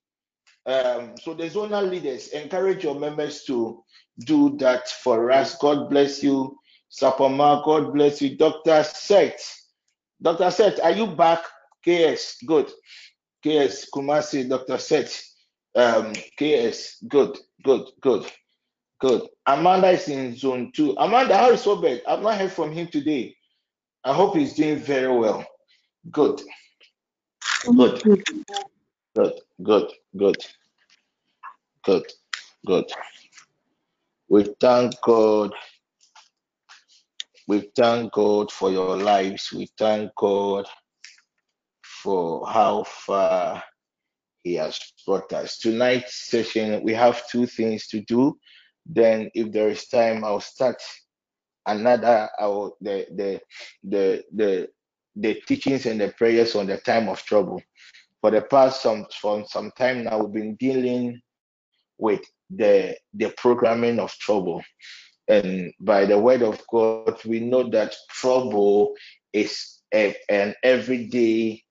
[0.66, 3.84] Um, so the zonal leaders encourage your members to
[4.26, 5.58] do that for us.
[5.58, 6.58] God bless you,
[6.92, 7.64] Sapama.
[7.64, 8.84] God bless you, Dr.
[8.84, 9.56] Seth.
[10.22, 10.52] Dr.
[10.52, 11.44] Seth, are you back?
[11.86, 12.68] KS, good.
[13.44, 14.78] KS Kumasi, Dr.
[14.78, 15.24] Seth.
[15.76, 18.26] Um, KS, good, good, good,
[19.00, 19.28] good.
[19.46, 20.96] Amanda is in zone two.
[20.98, 22.02] Amanda, how is Obed?
[22.08, 23.36] I've not heard from him today.
[24.04, 25.46] I hope he's doing very well.
[26.12, 26.42] Good.
[27.66, 28.02] Good.
[29.16, 29.34] Good.
[29.62, 29.92] Good.
[30.18, 30.46] Good.
[31.84, 32.06] Good.
[32.66, 32.92] Good.
[34.30, 35.54] We thank God.
[37.48, 39.52] We thank God for your lives.
[39.52, 40.68] We thank God
[41.84, 43.64] for how far
[45.06, 45.58] Brought us.
[45.60, 48.38] Tonight's session, we have two things to do.
[48.86, 50.82] Then, if there is time, I'll start
[51.66, 52.30] another.
[52.40, 53.42] I'll, the the
[53.84, 54.70] the the
[55.16, 57.62] the teachings and the prayers on the time of trouble.
[58.22, 61.22] For the past some from some time now, we've been dealing
[61.98, 64.64] with the the programming of trouble.
[65.28, 68.96] And by the word of God, we know that trouble
[69.32, 71.64] is a, an everyday,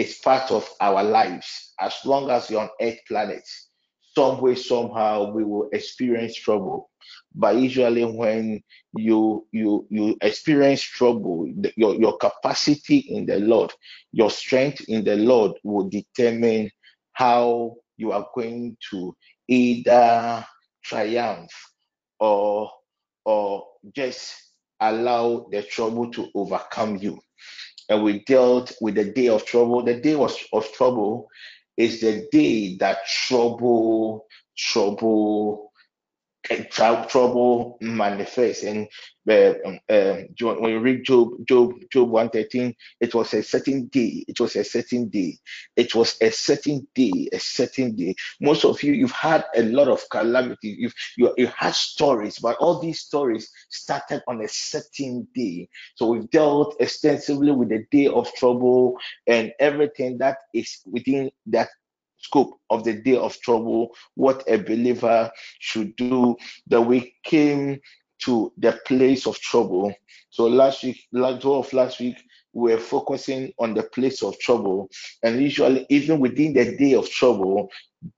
[0.00, 1.74] it's part of our lives.
[1.78, 3.46] As long as you're on Earth planet,
[4.16, 6.90] some way, somehow, we will experience trouble.
[7.34, 8.62] But usually, when
[8.96, 13.72] you you you experience trouble, your your capacity in the Lord,
[14.12, 16.70] your strength in the Lord will determine
[17.12, 19.14] how you are going to
[19.48, 20.44] either
[20.82, 21.50] triumph
[22.18, 22.70] or
[23.26, 24.34] or just
[24.80, 27.20] allow the trouble to overcome you.
[27.90, 29.82] And we dealt with the day of trouble.
[29.84, 31.28] The day of, of trouble
[31.76, 34.26] is the day that trouble,
[34.56, 35.69] trouble,
[36.44, 38.64] trouble manifests.
[38.64, 38.88] And
[39.28, 39.52] uh,
[40.40, 44.24] when you read Job, Job, Job 113, it was a certain day.
[44.26, 45.38] It was a certain day.
[45.76, 48.14] It was a certain day, a certain day.
[48.40, 50.76] Most of you, you've had a lot of calamity.
[50.78, 55.68] You've you, you had stories, but all these stories started on a certain day.
[55.94, 61.68] So we've dealt extensively with the day of trouble and everything that is within that
[62.20, 66.36] scope of the day of trouble, what a believer should do.
[66.66, 67.80] That we came
[68.20, 69.94] to the place of trouble.
[70.30, 72.16] So last week, last of last week,
[72.52, 74.88] we were focusing on the place of trouble.
[75.22, 77.70] And usually, even within the day of trouble,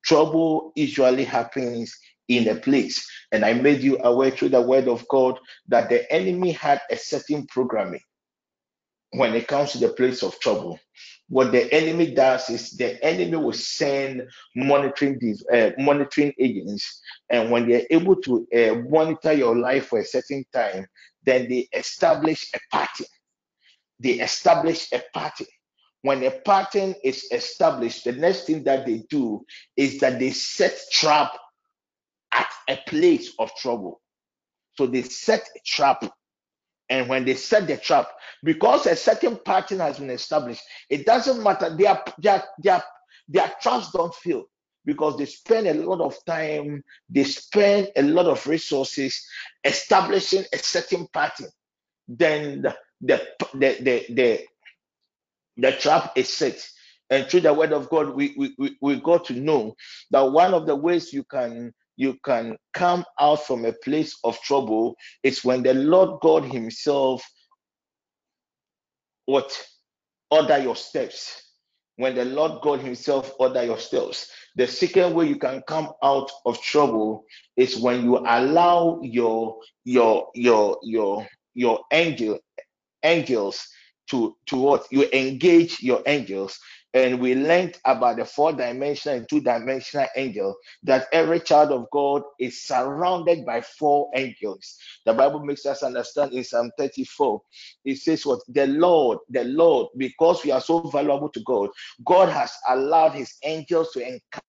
[0.04, 1.94] trouble usually happens
[2.28, 3.06] in a place.
[3.30, 5.38] And I made you aware through the word of God
[5.68, 8.00] that the enemy had a certain programming
[9.12, 10.78] when it comes to the place of trouble.
[11.28, 14.22] What the enemy does is the enemy will send
[14.54, 17.00] monitoring these uh, monitoring agents.
[17.30, 20.86] And when they're able to uh, monitor your life for a certain time
[21.24, 23.06] then they establish a pattern.
[24.00, 25.46] They establish a pattern.
[26.02, 29.44] When a pattern is established the next thing that they do
[29.76, 31.32] is that they set trap
[32.32, 34.00] at a place of trouble.
[34.74, 36.02] So they set a trap
[36.92, 38.06] and when they set the trap
[38.44, 41.74] because a certain pattern has been established, it doesn't matter.
[41.74, 42.84] Their their their
[43.28, 44.44] their trust don't fail
[44.84, 49.26] because they spend a lot of time, they spend a lot of resources
[49.64, 51.48] establishing a certain pattern.
[52.06, 54.40] Then the the the the, the,
[55.56, 56.62] the trap is set.
[57.08, 59.76] And through the word of God, we, we, we, we got to know
[60.10, 64.40] that one of the ways you can you can come out from a place of
[64.40, 67.22] trouble is when the Lord God Himself
[69.26, 69.66] what
[70.30, 71.50] order your steps.
[71.96, 74.30] When the Lord God Himself order your steps.
[74.56, 77.24] The second way you can come out of trouble
[77.56, 82.38] is when you allow your your your your your angel
[83.02, 83.66] angels
[84.10, 86.58] to to what you engage your angels
[86.94, 91.86] and we learned about the four dimensional and two dimensional angel that every child of
[91.90, 94.76] God is surrounded by four angels.
[95.06, 97.40] The Bible makes us understand in Psalm 34.
[97.84, 101.70] It says, What the Lord, the Lord, because we are so valuable to God,
[102.04, 104.41] God has allowed his angels to encounter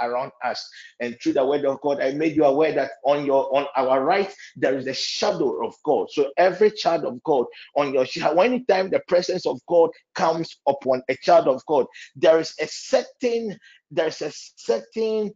[0.00, 0.68] around us.
[1.00, 4.04] And through the word of God, I made you aware that on your on our
[4.04, 6.08] right there is the shadow of God.
[6.10, 7.46] So every child of God
[7.76, 8.06] on your
[8.44, 11.86] anytime the presence of God comes upon a child of God,
[12.16, 13.58] there is a certain
[13.90, 15.32] there's a certain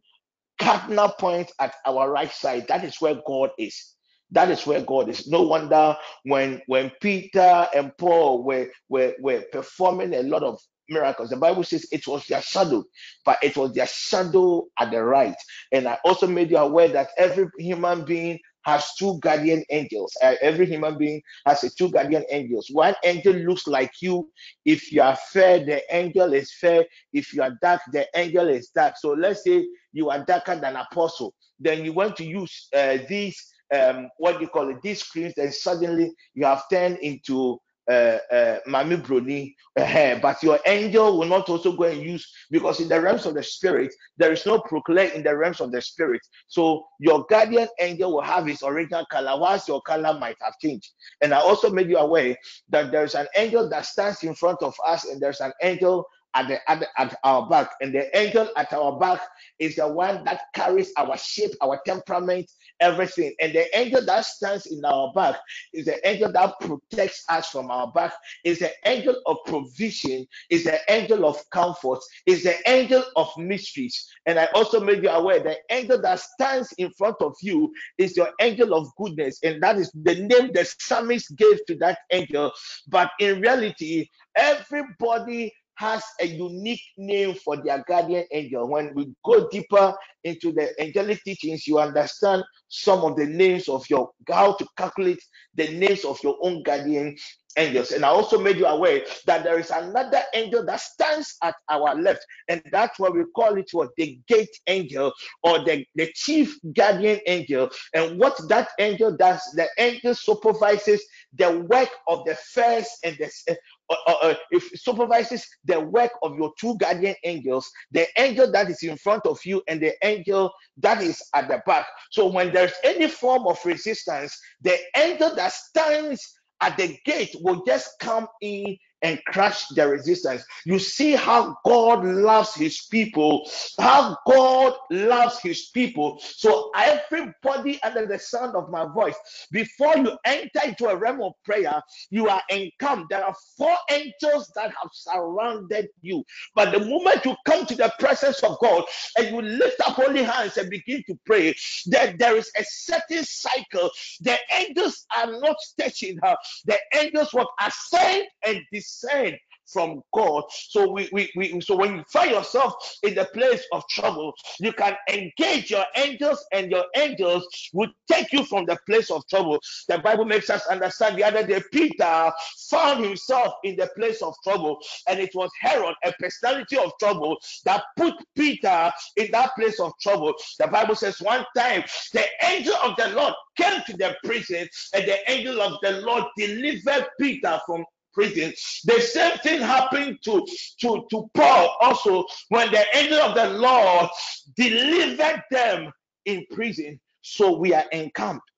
[0.61, 2.66] cardinal point at our right side.
[2.68, 3.95] That is where God is.
[4.33, 5.29] That is where God is.
[5.29, 11.30] No wonder when when Peter and Paul were were, were performing a lot of miracles.
[11.30, 12.85] The Bible says it was their shadow,
[13.24, 15.37] but it was their shadow at the right.
[15.72, 20.12] And I also made you aware that every human being has two guardian angels.
[20.22, 22.68] Uh, every human being has a two guardian angels.
[22.72, 24.30] One angel looks like you.
[24.64, 26.85] If you are fair, the angel is fair.
[27.12, 28.95] If you are dark, the angel is dark.
[28.97, 31.35] So let's say you are darker than apostle.
[31.61, 34.82] Then you want to use uh, these um, what do you call it?
[34.82, 37.59] These screens, and suddenly you have turned into
[37.91, 42.80] uh, uh, Mami Bruni, uh, but your angel will not also go and use because
[42.80, 45.80] in the realms of the spirit there is no proclaim in the realms of the
[45.80, 46.20] spirit.
[46.47, 50.91] So your guardian angel will have his original color, whilst your color might have changed.
[51.20, 52.37] And I also made you aware
[52.70, 56.07] that there is an angel that stands in front of us, and there's an angel
[56.35, 59.20] at the, at, at our back, and the angel at our back
[59.59, 63.35] is the one that carries our shape, our temperament, everything.
[63.41, 65.37] And the angel that stands in our back
[65.72, 68.12] is the angel that protects us from our back,
[68.45, 74.09] is the angel of provision, is the angel of comfort, is the angel of mysteries.
[74.26, 78.16] And I also made you aware the angel that stands in front of you is
[78.16, 82.53] your angel of goodness, and that is the name the psalmist gave to that angel.
[82.89, 88.68] But in reality, everybody has a unique name for their guardian angel.
[88.68, 93.89] When we go deeper into the angelic teachings, you understand some of the names of
[93.91, 95.22] your how to calculate
[95.55, 97.16] the names of your own guardian
[97.57, 97.93] angels.
[97.93, 101.95] And I also made you aware that there is another angel that stands at our
[101.95, 105.12] left, and that's what we call it what the gate angel
[105.43, 107.70] or the, the chief guardian angel.
[107.95, 111.05] And what that angel does, the angel supervises
[111.35, 113.57] the work of the first and the
[113.91, 118.70] uh, uh, uh, if supervises the work of your two guardian angels, the angel that
[118.70, 121.87] is in front of you and the angel that is at the back.
[122.11, 126.22] So when there's any form of resistance, the angel that stands
[126.62, 130.42] at the gate will just come in and crush their resistance.
[130.64, 133.48] You see how God loves his people,
[133.78, 136.20] how God loves his people.
[136.20, 139.14] So, everybody under the sound of my voice,
[139.52, 143.11] before you enter into a realm of prayer, you are encamped.
[143.11, 146.24] There are four angels that have surrounded you.
[146.55, 148.84] But the moment you come to the presence of God
[149.18, 151.55] and you lift up holy hands and begin to pray,
[151.88, 153.90] that there is a certain cycle.
[154.22, 156.20] The angels are not stationed.
[156.64, 160.45] The angels will ascend and descend descend from God.
[160.51, 164.72] So we, we, we so when you find yourself in the place of trouble, you
[164.72, 169.59] can engage your angels, and your angels will take you from the place of trouble.
[169.88, 172.30] The Bible makes us understand the other day Peter
[172.70, 174.78] found himself in the place of trouble,
[175.09, 179.92] and it was Herod, a personality of trouble, that put Peter in that place of
[180.01, 180.34] trouble.
[180.59, 185.05] The Bible says one time the angel of the Lord came to the prison, and
[185.07, 187.84] the angel of the Lord delivered Peter from
[188.14, 188.52] prison.
[188.84, 190.46] The same thing happened to,
[190.80, 194.08] to, to Paul also when the angel of the Lord
[194.56, 195.90] delivered them
[196.24, 197.00] in prison.
[197.22, 198.50] So we are encamped.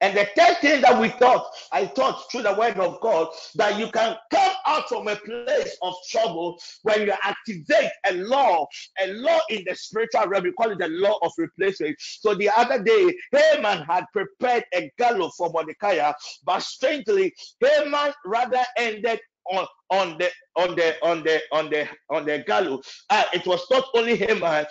[0.00, 3.78] And the third thing that we thought, I thought through the word of God, that
[3.78, 8.66] you can come out from a place of trouble when you activate a law,
[9.00, 10.44] a law in the spiritual realm.
[10.44, 11.96] We call it the law of replacement.
[12.00, 16.12] So the other day, Haman had prepared a gallows for Mordecai,
[16.44, 19.20] but strangely, Haman rather ended
[19.50, 22.86] on, on the on the on the on the on the gallows.
[23.08, 24.42] Uh, it was not only him.
[24.42, 24.64] Uh,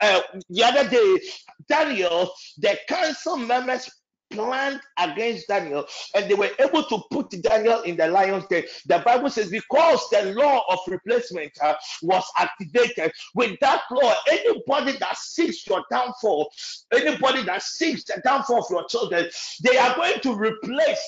[0.00, 1.20] uh, the other day,
[1.68, 3.88] Daniel, the council members
[4.30, 8.64] planned against Daniel and they were able to put Daniel in the lion's den.
[8.86, 14.96] The Bible says, because the law of replacement uh, was activated, with that law, anybody
[14.98, 16.50] that seeks your downfall,
[16.92, 19.28] anybody that seeks the downfall of your children,
[19.62, 21.02] they are going to replace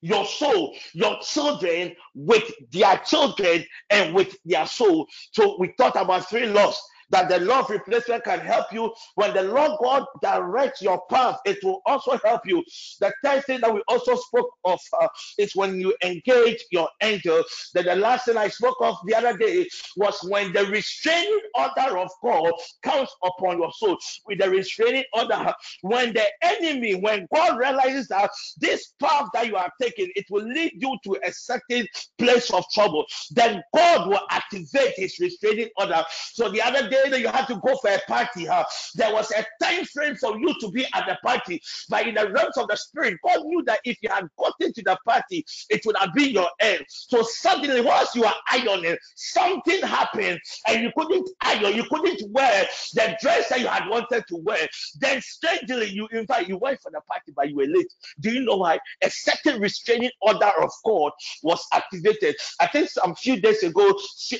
[0.00, 5.06] your soul, your children with their children and with their soul.
[5.32, 6.80] So we thought about three laws
[7.10, 8.92] that the law of replacement can help you.
[9.14, 12.62] When the Lord God directs your path, it will also help you.
[13.00, 17.42] The third thing that we also spoke of uh, is when you engage your angel.
[17.74, 21.98] That the last thing I spoke of the other day was when the restraining order
[21.98, 22.52] of God
[22.82, 23.96] comes upon your soul.
[24.26, 25.52] With the restraining order,
[25.82, 30.44] when the enemy, when God realizes that this path that you are taking, it will
[30.44, 31.86] lead you to a certain
[32.18, 36.02] place of trouble, then God will activate his restraining order.
[36.32, 38.64] So the other day, day that you had to go for a party, huh?
[38.94, 41.60] there was a time frame for you to be at the party.
[41.88, 44.82] But in the realms of the spirit, God knew that if you had gotten to
[44.82, 46.84] the party, it would have been your end.
[46.88, 52.66] So suddenly, once you are ironing, something happened and you couldn't iron, you couldn't wear
[52.94, 54.66] the dress that you had wanted to wear.
[55.00, 57.92] Then strangely, you in fact you went for the party, but you were late.
[58.20, 58.78] Do you know why?
[59.02, 62.36] A certain restraining order of God was activated.
[62.60, 63.88] I think some few days ago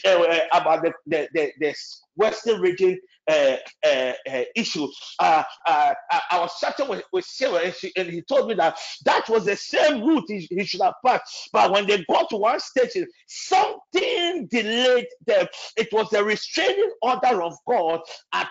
[0.06, 1.74] uh, about the the, the, the
[2.18, 2.98] Western region
[3.28, 3.56] uh,
[3.86, 4.12] uh,
[4.54, 4.88] issue.
[5.18, 8.54] Uh, uh, uh, I was chatting with, with Sarah and, she, and, he told me
[8.54, 11.50] that that was the same route he, he, should have passed.
[11.52, 15.46] But when they got to one station, something delayed them.
[15.76, 18.00] It was the restraining order of God.
[18.32, 18.48] At,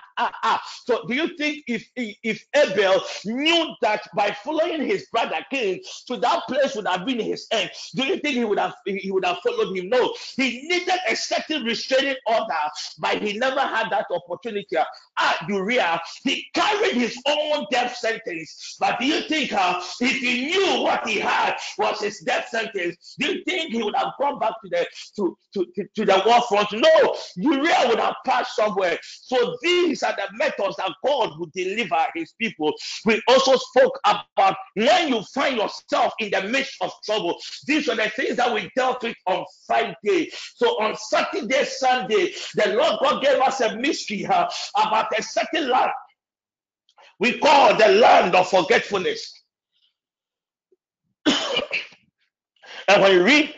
[0.86, 6.17] so, do you think if if Abel knew that by following his brother Cain to
[6.17, 9.25] that place would have been his end, do you think he would have he would
[9.25, 9.89] have followed him?
[9.89, 12.53] No, he needed a certain restraining order,
[12.99, 18.78] but he never had that opportunity at Uriah, he carried his own death sentence.
[18.80, 23.15] But do you think uh, if he knew what he had was his death sentence,
[23.20, 26.24] do you think he would have gone back to the to, to, to, to the
[26.26, 26.72] war front?
[26.74, 28.97] No, Uriah would have passed somewhere.
[29.03, 32.74] So these are the methods that God would deliver his people.
[33.05, 37.38] We also spoke about when you find yourself in the midst of trouble.
[37.65, 40.32] These are the things that we dealt with on Friday.
[40.55, 44.26] So on Saturday, Sunday, the Lord God gave us a mystery.
[44.26, 45.91] Uh, about a certain land
[47.20, 49.34] we call the land of forgetfulness.
[51.26, 53.53] and when you read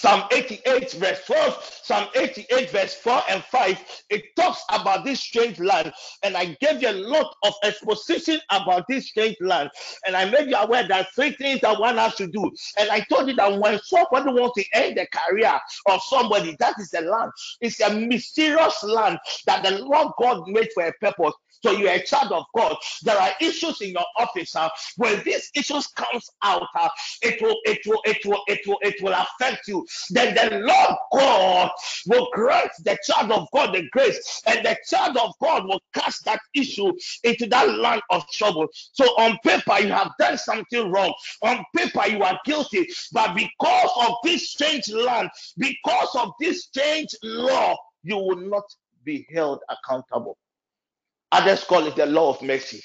[0.00, 5.58] Psalm 88, verse 12, Psalm 88, verse 4 and 5, it talks about this strange
[5.58, 5.92] land.
[6.22, 9.70] And I gave you a lot of exposition about this strange land.
[10.06, 12.48] And I made you aware that three things that one has to do.
[12.78, 16.76] And I told you that when somebody wants to end the career of somebody, that
[16.78, 17.32] is the land.
[17.60, 21.34] It's a mysterious land that the Lord God made for a purpose.
[21.62, 22.76] So you're a child of God.
[23.02, 24.54] There are issues in your office.
[24.54, 26.88] Uh, when these issues comes out, uh,
[27.22, 29.84] it will, it will, it will, it will, it will affect you.
[30.10, 31.70] Then the Lord God
[32.06, 36.24] will grant the child of God the grace, and the child of God will cast
[36.24, 36.92] that issue
[37.24, 38.66] into that land of trouble.
[38.92, 41.12] So on paper you have done something wrong.
[41.42, 47.14] On paper you are guilty, but because of this strange land, because of this strange
[47.22, 48.64] law, you will not
[49.04, 50.36] be held accountable.
[51.32, 52.82] Others call it the law of mercy.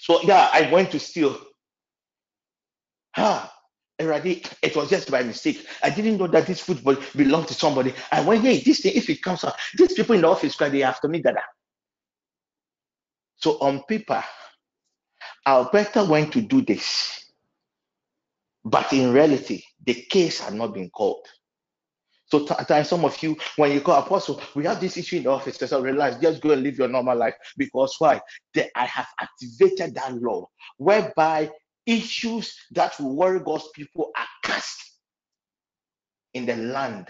[0.00, 1.38] So yeah, I went to steal.
[3.16, 3.52] Ah,
[4.00, 5.66] already it was just by mistake.
[5.82, 7.94] I didn't know that this football belonged to somebody.
[8.10, 10.68] I went, hey, this thing, if it comes out, these people in the office cry,
[10.68, 11.42] they after me, dada.
[13.36, 14.22] So on paper,
[15.46, 17.32] Alberta went to do this.
[18.64, 21.26] But in reality, the case had not been called.
[22.26, 22.46] So
[22.84, 25.56] some of you, when you call apostle, we have this issue in the office.
[25.56, 27.34] So realize, just go and live your normal life.
[27.56, 28.20] Because why?
[28.54, 31.50] That I have activated that law whereby
[31.86, 34.80] issues that will worry God's people are cast
[36.34, 37.08] in the land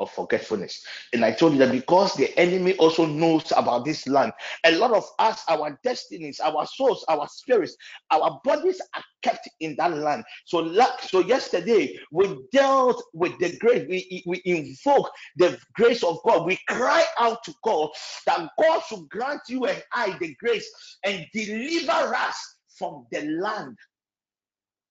[0.00, 0.84] of forgetfulness.
[1.12, 4.32] And I told you that because the enemy also knows about this land,
[4.64, 7.76] a lot of us, our destinies, our souls, our spirits,
[8.10, 10.24] our bodies are kept in that land.
[10.44, 16.46] So, so yesterday we dealt with the grace, we, we invoke the grace of God.
[16.46, 17.90] We cry out to God
[18.26, 20.70] that God should grant you and I the grace
[21.04, 22.36] and deliver us
[22.78, 23.76] from the land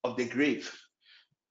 [0.08, 0.72] of the grave.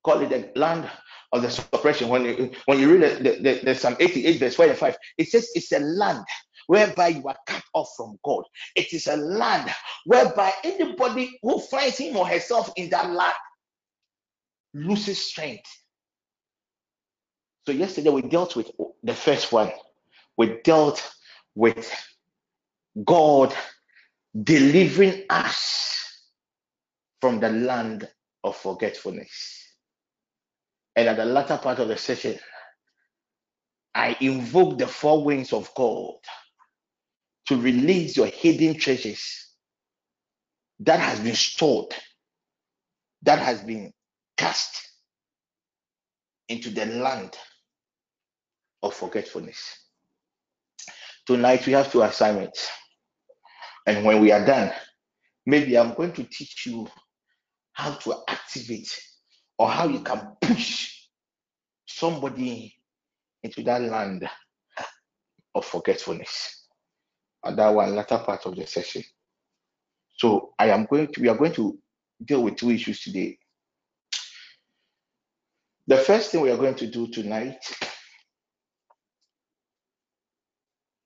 [0.04, 0.90] Call it the land
[1.32, 2.08] of the suppression.
[2.08, 5.28] When you when you read the, the, the Psalm 88, verse 4 and 5, it
[5.28, 6.24] says it's a land
[6.68, 8.44] whereby you are cut off from God.
[8.74, 9.72] It is a land
[10.04, 13.34] whereby anybody who finds him or herself in that land
[14.74, 15.70] loses strength.
[17.66, 18.70] So yesterday we dealt with
[19.02, 19.72] the first one.
[20.36, 21.02] We dealt
[21.54, 21.92] with
[23.04, 23.54] God
[24.44, 26.22] delivering us
[27.20, 28.08] from the land
[28.46, 29.64] of forgetfulness.
[30.94, 32.38] And at the latter part of the session,
[33.94, 36.14] I invoke the four winds of God
[37.48, 39.50] to release your hidden treasures
[40.80, 41.94] that has been stored,
[43.22, 43.92] that has been
[44.36, 44.90] cast
[46.48, 47.36] into the land
[48.82, 49.58] of forgetfulness.
[51.26, 52.68] Tonight we have two assignments.
[53.86, 54.72] And when we are done,
[55.44, 56.88] maybe I'm going to teach you
[57.76, 58.98] how to activate
[59.58, 60.94] or how you can push
[61.84, 62.74] somebody
[63.42, 64.26] into that land
[65.54, 66.64] of forgetfulness.
[67.44, 69.04] And that one latter part of the session.
[70.16, 71.78] So I am going to we are going to
[72.24, 73.38] deal with two issues today.
[75.86, 77.58] The first thing we are going to do tonight,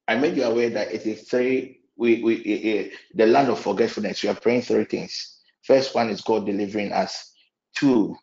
[0.07, 3.59] I made you aware that it is three we we uh, uh, the land of
[3.59, 4.23] forgetfulness.
[4.23, 5.40] We are praying three things.
[5.71, 7.33] First one is God delivering us.
[7.77, 8.17] Two,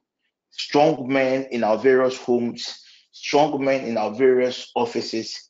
[0.52, 2.84] strong men in our various homes,
[3.14, 5.48] strong men in our various offices,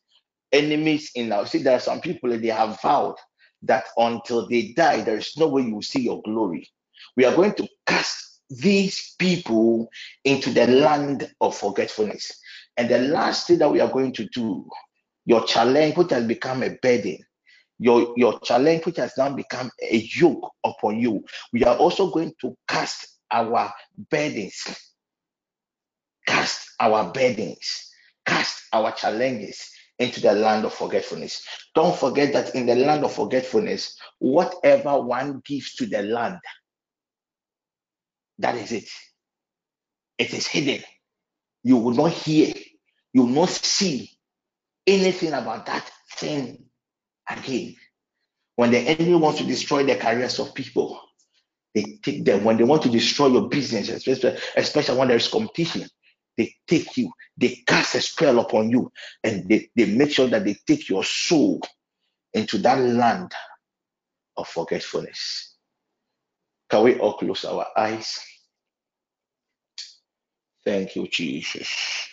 [0.52, 3.16] enemies in our see there are some people they have vowed
[3.64, 6.70] that until they die there is no way you will see your glory
[7.18, 9.90] we are going to cast these people
[10.24, 12.32] into the land of forgetfulness
[12.78, 14.66] and the last thing that we are going to do
[15.26, 17.18] your challenge which has become a burden
[17.80, 21.24] your your challenge which has now become a yoke upon you
[21.54, 23.72] we are also going to cast our
[24.12, 24.78] burdens
[26.28, 27.92] cast our burdens,
[28.26, 31.46] cast our challenges into the land of forgetfulness.
[31.76, 36.40] Don't forget that in the land of forgetfulness, whatever one gives to the land,
[38.40, 38.90] that is it.
[40.18, 40.84] It is hidden.
[41.64, 42.54] You will not hear,
[43.14, 44.12] you will not see
[44.88, 46.67] anything about that thing
[47.30, 47.76] again.
[48.56, 51.02] When the enemy wants to destroy the careers of people,
[51.76, 52.44] they take them.
[52.44, 55.88] When they want to destroy your business, especially, especially when there is competition,
[56.38, 58.92] they take you, they cast a spell upon you,
[59.24, 61.62] and they, they make sure that they take your soul
[62.34, 63.32] into that land
[64.38, 65.56] of forgetfulness.
[66.70, 68.20] Can we all close our eyes?
[70.66, 72.08] Thank you, Jesus.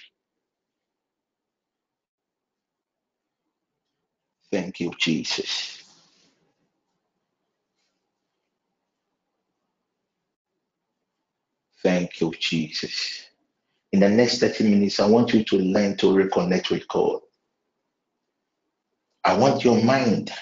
[4.54, 5.82] Thank you, Jesus.
[11.82, 13.24] Thank you, Jesus
[13.94, 17.20] in the next 30 minutes, I want you to learn to reconnect with God.
[19.22, 20.32] I want your mind,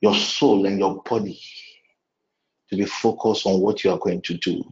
[0.00, 1.40] your soul, and your body
[2.70, 4.62] to be focused on what you are going to do.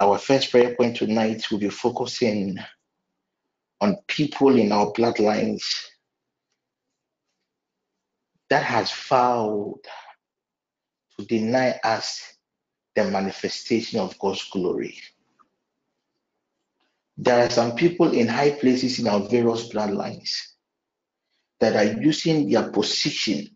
[0.00, 2.58] Our first prayer point tonight will be focusing
[3.80, 5.62] on people in our bloodlines
[8.50, 9.80] that has vowed
[11.18, 12.34] to deny us
[12.94, 14.98] the manifestation of God's glory.
[17.16, 20.30] There are some people in high places in our various bloodlines
[21.60, 23.48] that are using their position,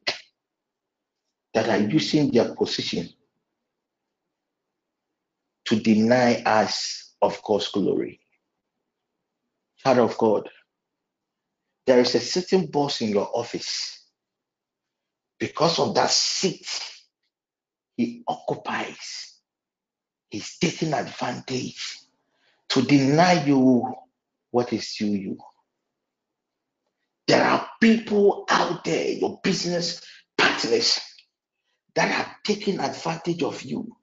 [1.55, 3.09] that are using their position
[5.66, 8.20] to deny us of God's glory.
[9.78, 10.49] Child of God,
[11.86, 14.02] there is a certain boss in your office.
[15.43, 16.68] Because of that seat
[17.97, 19.40] he occupies,
[20.30, 21.99] he's taking advantage
[22.68, 23.93] to deny you
[24.53, 25.38] what is due you.
[27.26, 30.01] There are people out there, your business
[30.38, 31.01] partners,
[31.97, 33.97] that are taking advantage of you,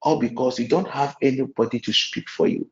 [0.00, 2.70] all because you don't have anybody to speak for you.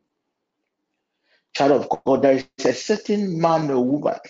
[1.53, 4.21] Child of God, there is a certain man or woman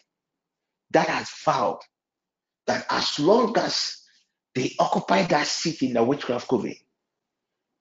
[0.92, 1.80] that has vowed
[2.68, 4.04] that as long as
[4.54, 6.76] they occupy that seat in the witchcraft coven,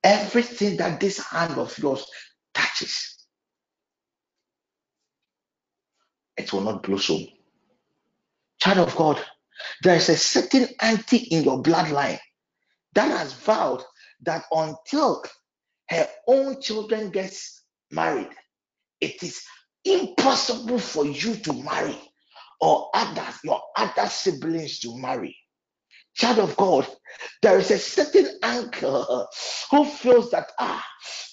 [0.04, 2.06] everything that this hand of yours
[2.54, 3.16] touches
[6.38, 7.26] it will not blossom.
[8.60, 9.24] Child of God,
[9.82, 12.18] there is a certain auntie in your bloodline
[12.94, 13.82] that has vowed
[14.22, 15.24] that until
[15.90, 18.30] her own children gets married,
[19.00, 19.42] it is
[19.84, 21.98] impossible for you to marry
[22.60, 25.36] or others, your other siblings to marry.
[26.14, 26.86] child of God,
[27.42, 29.28] there is a certain uncle
[29.70, 30.84] who feels that ah,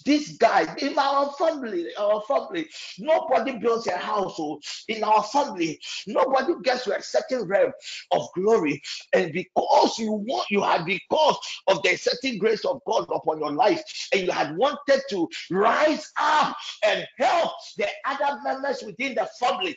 [0.06, 2.68] this guy in our family, our family,
[3.00, 4.94] nobody builds a household oh.
[4.94, 7.72] in our family, nobody gets to a certain realm
[8.12, 8.82] of glory,
[9.14, 13.52] and because you want, you had because of the certain grace of God upon your
[13.52, 13.82] life,
[14.14, 19.76] and you had wanted to rise up and help the other members within the family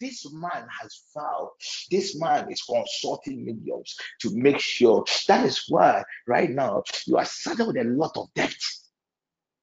[0.00, 1.50] this man has vowed,
[1.90, 5.04] this man is consulting mediums to make sure.
[5.28, 8.54] That is why right now you are saddled with a lot of debt.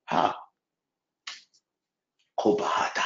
[0.05, 0.35] Ha.
[2.39, 3.03] Kobahata.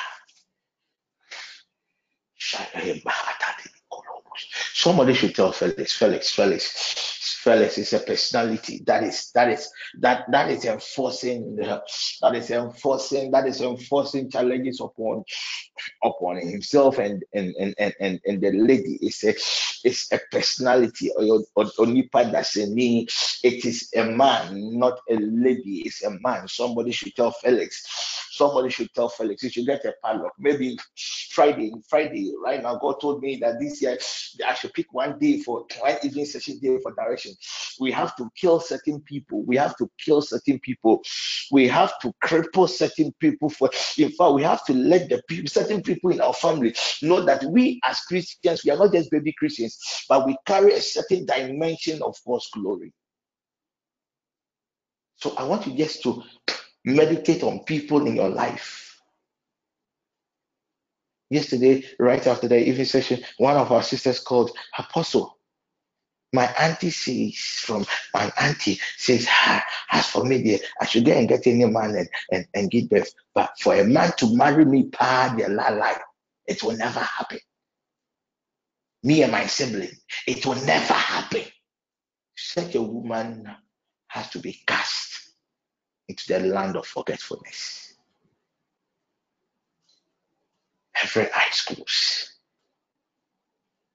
[4.74, 7.15] Somebody should tell Felix, Felix, Felix,
[7.46, 8.82] Felix is a personality.
[8.88, 9.70] That is that is
[10.00, 15.24] that that is enforcing that is enforcing that is enforcing challenges upon
[16.04, 18.98] upon himself and and and and, and the lady.
[19.00, 19.36] Is a
[19.88, 21.12] is a personality.
[21.16, 21.46] Or
[21.78, 23.08] onipa that's a me
[23.44, 25.84] it is a man not a lady.
[25.86, 26.48] It's a man.
[26.48, 27.86] Somebody should tell felix
[28.36, 30.78] somebody should tell felix you should get a padlock maybe
[31.32, 33.98] friday friday right now god told me that this year
[34.46, 37.32] i should pick one day for one evening session day for direction
[37.80, 39.44] we have to kill certain people.
[39.44, 41.02] We have to kill certain people.
[41.52, 43.50] We have to cripple certain people.
[43.50, 47.22] For in fact, we have to let the people, certain people in our family know
[47.26, 49.78] that we as Christians, we are not just baby Christians,
[50.08, 52.94] but we carry a certain dimension of God's glory.
[55.18, 56.22] So I want you just to
[56.86, 59.02] meditate on people in your life.
[61.30, 65.36] Yesterday, right after the evening session, one of our sisters called Apostle
[66.36, 71.14] my auntie says from my auntie says, ah, as for me, dear, I should go
[71.14, 73.12] and get any man and, and, and give birth.
[73.34, 75.94] But for a man to marry me, pa, dear, la, la,
[76.46, 77.40] it will never happen.
[79.04, 79.92] Me and my sibling,
[80.28, 81.44] it will never happen.
[82.36, 83.50] Such a woman
[84.08, 85.25] has to be cast
[86.08, 87.94] into the land of forgetfulness.
[91.02, 92.30] Every eye closed.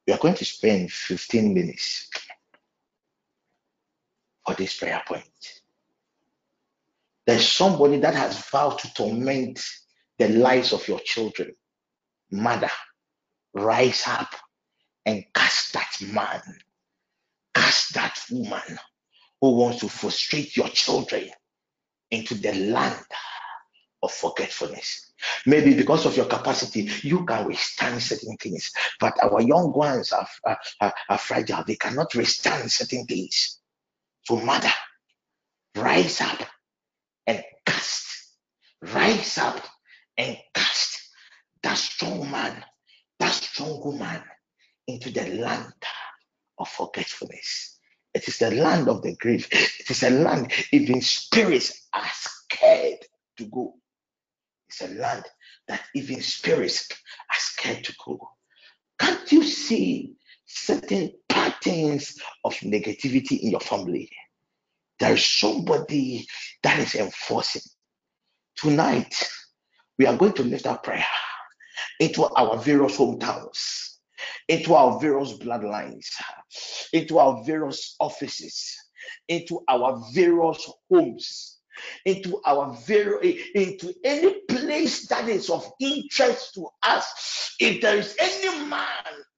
[0.07, 2.11] We are going to spend 15 minutes
[4.45, 5.63] for this prayer point.
[7.27, 9.65] There's somebody that has vowed to torment
[10.19, 11.55] the lives of your children.
[12.31, 12.71] Mother,
[13.55, 14.35] rise up
[15.07, 16.43] and cast that man,
[17.55, 18.79] cast that woman
[19.41, 21.31] who wants to frustrate your children
[22.11, 23.05] into the land
[24.03, 25.13] of forgetfulness.
[25.47, 30.27] Maybe because of your capacity, you can withstand certain things, but our young ones are,
[30.81, 31.65] are, are fragile.
[31.67, 33.59] They cannot withstand certain things.
[34.25, 34.73] So, mother,
[35.77, 36.41] rise up
[37.27, 38.07] and cast,
[38.83, 39.63] rise up
[40.17, 41.01] and cast
[41.63, 42.65] that strong man,
[43.19, 44.23] that strong woman
[44.87, 45.73] into the land
[46.59, 47.80] of forgetfulness.
[48.15, 49.49] It is the land of the grave.
[49.53, 52.99] It is a land even spirits are scared
[53.39, 53.75] to go.
[54.69, 55.25] It's a land
[55.69, 58.31] that even spirits are scared to go.
[58.99, 64.11] Can't you see certain patterns of negativity in your family.
[64.99, 66.27] There is somebody
[66.63, 67.63] that is enforcing.
[68.57, 69.29] Tonight,
[69.99, 71.07] we are going to lift our prayer
[71.99, 73.90] into our various hometowns,
[74.49, 76.07] into our various bloodlines,
[76.93, 78.77] into our various offices,
[79.29, 81.59] into our various homes,
[82.05, 87.55] into our very into any place that is of interest to us.
[87.59, 88.87] If there is any man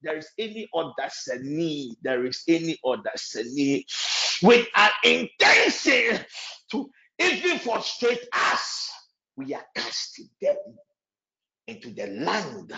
[0.03, 3.83] there is any other sin, there is any other sin
[4.41, 6.19] with an intention
[6.71, 8.91] to even frustrate us,
[9.37, 10.57] we are casting them
[11.67, 12.73] into the land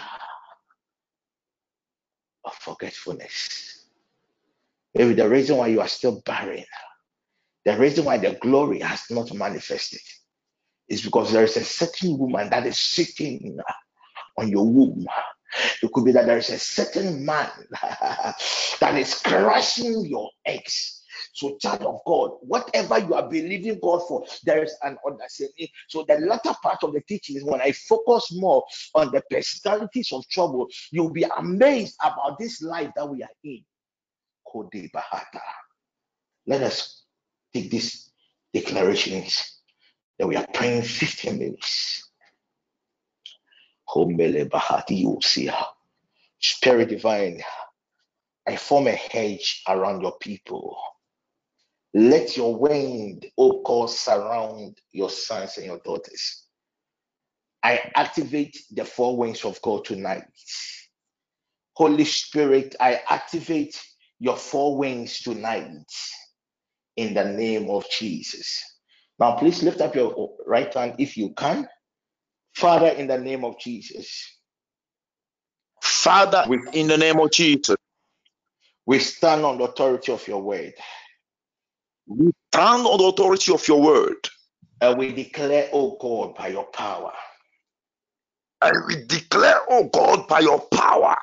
[2.46, 3.88] of forgetfulness.
[4.94, 6.66] Maybe the reason why you are still barren,
[7.66, 10.02] the reason why the glory has not manifested
[10.88, 13.58] is because there is a certain woman that is sitting
[14.38, 15.06] on your womb
[15.82, 21.04] it could be that there is a certain man that is crushing your eggs.
[21.36, 25.68] So, child of God, whatever you are believing God for, there is an understanding.
[25.90, 28.64] So, the latter part of the teaching is when I focus more
[28.94, 33.66] on the personalities of trouble, you'll be amazed about this life that we are in.
[36.48, 37.04] Let us
[37.54, 38.12] take these
[38.54, 39.60] declarations
[40.18, 42.10] that we are praying 15 minutes.
[46.40, 47.44] Spirit divine,
[48.48, 50.78] I form a hedge around your people.
[51.98, 56.44] Let your wind, O God, surround your sons and your daughters.
[57.64, 60.24] I activate the four winds of God tonight.
[61.74, 63.82] Holy Spirit, I activate
[64.20, 65.86] your four wings tonight
[66.98, 68.62] in the name of Jesus.
[69.18, 71.66] Now, please lift up your right hand if you can.
[72.56, 74.38] Father, in the name of Jesus.
[75.82, 77.78] Father, in the name of Jesus.
[78.86, 80.74] We stand on the authority of your word.
[82.08, 84.30] We stand on the authority of your word.
[84.82, 87.12] And we declare, oh God, by your power.
[88.62, 91.16] And we declare, oh God, by your power.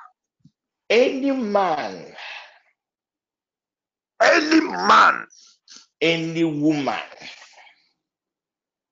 [0.91, 2.14] Any man,
[4.22, 5.26] any man,
[6.01, 7.01] any woman,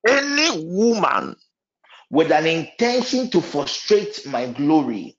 [0.09, 1.37] any woman
[2.11, 5.17] with an intention to frustrate my glory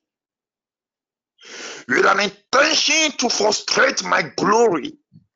[1.88, 4.94] with an intention to frustrate my glory.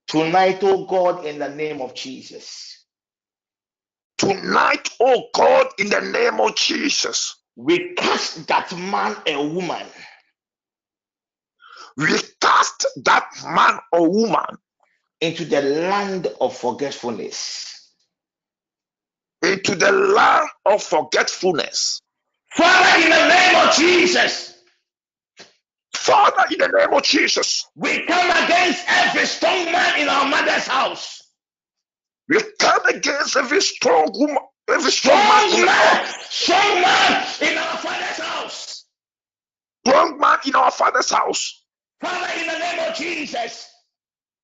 [0.08, 2.86] Tonight, oh God, in the name of Jesus.
[4.18, 7.36] Tonight, oh God, in the name of Jesus.
[7.56, 9.86] We cast that man a woman.
[11.98, 12.08] We
[12.42, 14.58] cast that man or woman
[15.22, 17.92] into the land of forgetfulness.
[19.42, 22.02] Into the land of forgetfulness.
[22.52, 24.55] Father, in the name of Jesus.
[26.06, 30.68] Father, in the name of Jesus, we come against every strong man in our mother's
[30.68, 31.24] house.
[32.30, 34.38] We come against every strong woman,
[34.70, 38.86] every strong, strong man, man, strong man in our father's house.
[39.88, 41.66] Strong man in our father's house.
[42.00, 43.68] Father, in the name of Jesus.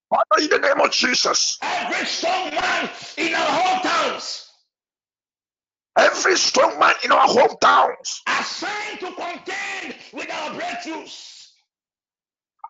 [0.10, 1.60] Father, in the name of Jesus.
[1.62, 4.48] Every strong man in our hometowns.
[5.96, 8.22] Every strong man in our hometowns.
[8.26, 11.31] Assigned to contend with our breakthroughs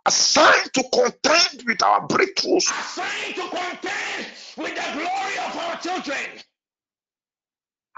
[0.05, 4.27] assigned to contend with our breakthroughs, assigned to contend
[4.57, 6.17] with the glory of our children,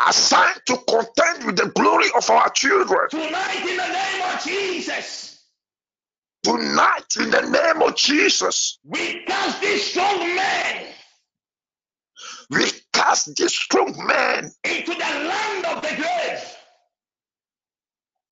[0.08, 3.10] assigned to contend with the glory of our children.
[3.10, 5.41] Tonight, in the name of Jesus.
[6.43, 10.86] Tonight, in the name of Jesus, we cast these strong men.
[12.49, 16.58] We cast these strong men into the land of the grave.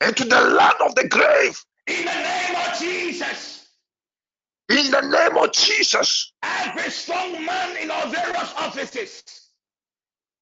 [0.05, 1.63] Into the land of the grave.
[1.88, 3.61] In the name of Jesus.
[4.72, 6.32] In the name of Jesus.
[6.41, 9.22] Every strong man in our various offices.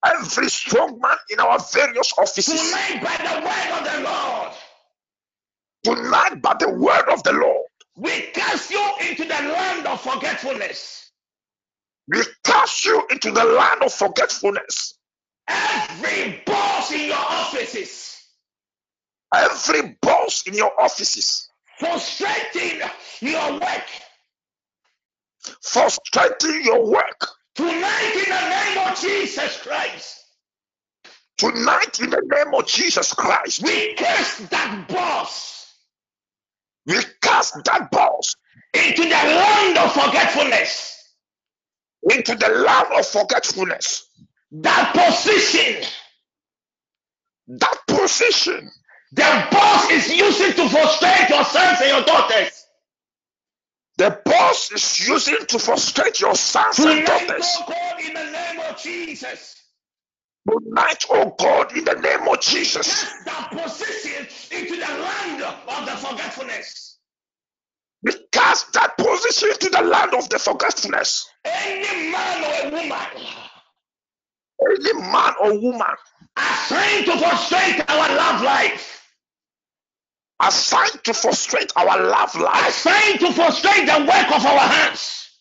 [0.05, 2.61] Every strong man in our various offices.
[2.61, 4.53] Tonight, by the word of the Lord.
[5.83, 7.65] Tonight, by the word of the Lord.
[7.95, 11.11] We cast you into the land of forgetfulness.
[12.07, 14.93] We cast you into the land of forgetfulness.
[15.47, 18.15] Every boss in your offices.
[19.33, 21.49] Every boss in your offices.
[21.79, 22.81] Frustrating
[23.21, 23.87] your work
[25.61, 27.27] frustrating your work.
[27.55, 30.25] Tonight, in the name of Jesus Christ.
[31.37, 33.63] Tonight, in the name of Jesus Christ.
[33.63, 35.73] We cast that boss.
[36.85, 38.35] We cast that boss
[38.73, 41.13] into the land of forgetfulness.
[42.03, 44.07] Into the land of forgetfulness.
[44.51, 45.83] That position.
[47.47, 48.69] That position.
[49.11, 52.58] The boss is using to frustrate your sons and your daughters.
[53.99, 57.45] The boss is using to frustrate your sons Tonight, and daughters.
[57.59, 59.61] Oh God, in the name of Jesus.
[60.49, 63.03] Tonight, oh God, in the name of Jesus.
[63.03, 64.25] Cast that position
[64.57, 66.97] into the land of the forgetfulness.
[68.01, 71.29] We cast that position to the land of the forgetfulness.
[71.43, 72.97] Any man or woman.
[74.65, 75.95] Any man or woman.
[76.37, 78.98] Assigned to frustrate our love life
[80.41, 85.39] assigned to frustrate our love life, assigned to frustrate the work of our hands,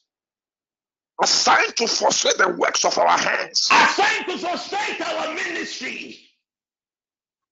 [1.22, 6.18] assigned to frustrate the works of our hands, assigned to frustrate our ministry,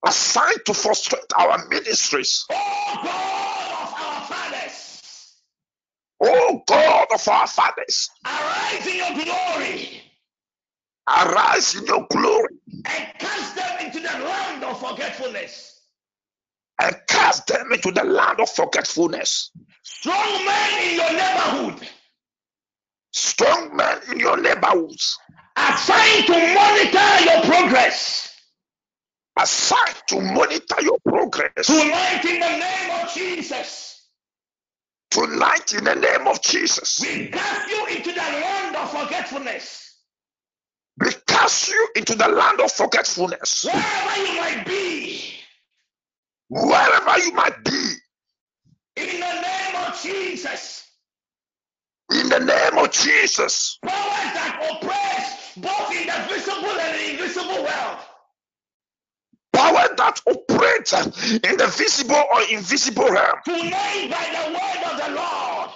[0.07, 2.45] assigned to frustrate our ministries.
[2.51, 5.35] Oh God of our fathers,
[6.23, 10.03] oh God of our fathers, arise in your glory.
[11.09, 12.49] Arise in your glory.
[12.85, 15.76] And cast them into the land of forgetfulness
[16.83, 19.51] and cast them into the land of forgetfulness.
[19.83, 21.89] Strong men in your neighborhood.
[23.13, 25.19] Strong men in your neighborhoods.
[25.57, 28.35] Assigned to monitor your progress.
[29.39, 31.67] Assigned to monitor your progress.
[31.67, 34.09] Tonight in the name of Jesus.
[35.11, 37.01] Tonight in the name of Jesus.
[37.01, 39.95] We cast you into the land of forgetfulness.
[40.99, 43.65] We cast you into the land of forgetfulness.
[43.65, 44.86] Wherever you might be
[46.49, 47.93] wherever you might be.
[48.97, 50.85] In the name of Jesus.
[52.13, 53.79] In the name of Jesus.
[53.83, 57.99] Powers that oppress both in the visible and the invisible world.
[59.53, 63.39] Power that operates in the visible or invisible realm.
[63.45, 65.71] Tonight, by the word of the Lord.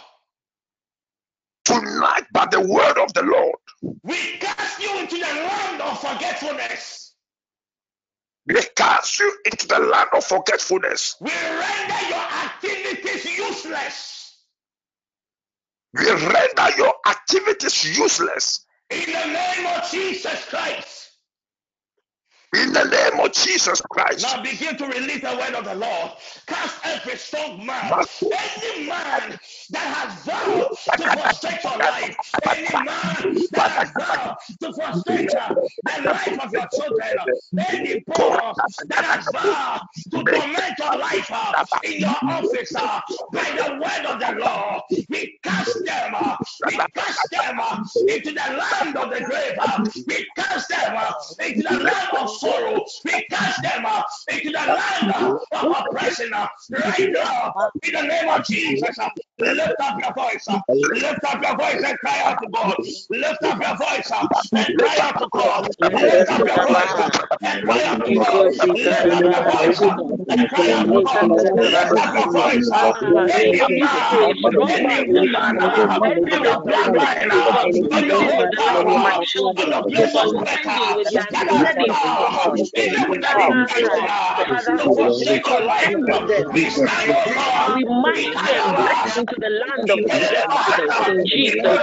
[1.65, 3.57] Tonight, by the word of the Lord,
[4.03, 7.00] we cast you into the land of forgetfulness.
[8.47, 11.17] We cast you into the land of forgetfulness.
[11.21, 14.39] We render your activities useless.
[15.95, 18.67] We render your activities useless.
[18.91, 21.00] In the name of Jesus Christ.
[22.57, 24.23] In the name of Jesus Christ.
[24.23, 26.11] Now begin to release the word of the Lord.
[26.49, 29.39] Cast every strong man, any man
[29.71, 32.17] that has vowed to frustrate your life,
[32.57, 37.17] any man that has vowed to frustrate uh, the life of your children,
[37.69, 38.57] any boss
[38.89, 43.01] that has vowed to torment your life uh, in your office uh,
[43.33, 46.37] by the word of the Lord, we cast them, uh,
[46.67, 51.13] we cast them uh, into the land of the grave, uh, we cast them uh,
[51.45, 52.85] into the land of sorrow.
[53.05, 54.03] We cast them uh,
[54.33, 57.53] into the land uh, of oppression uh, right now.
[57.83, 59.09] In the name of Jesus, uh,
[59.39, 60.45] lift up your voice.
[60.49, 62.75] Uh, lift up your voice and cry out to God.
[63.11, 64.27] Lift up your voice uh,
[64.57, 65.69] and cry out to God.
[65.81, 67.11] Lift up your voice uh,
[67.43, 68.47] and cry out to God.
[68.75, 69.97] Lift up your voice uh,
[70.31, 71.27] and cry out to God.
[71.57, 72.71] Lift up your voice.
[72.73, 72.93] Uh,
[73.51, 74.67] uh, uh, your
[81.89, 82.61] uh, uh, God,
[87.67, 87.85] We
[88.47, 88.77] them
[89.17, 91.81] into the land of forgetfulness in Jesus'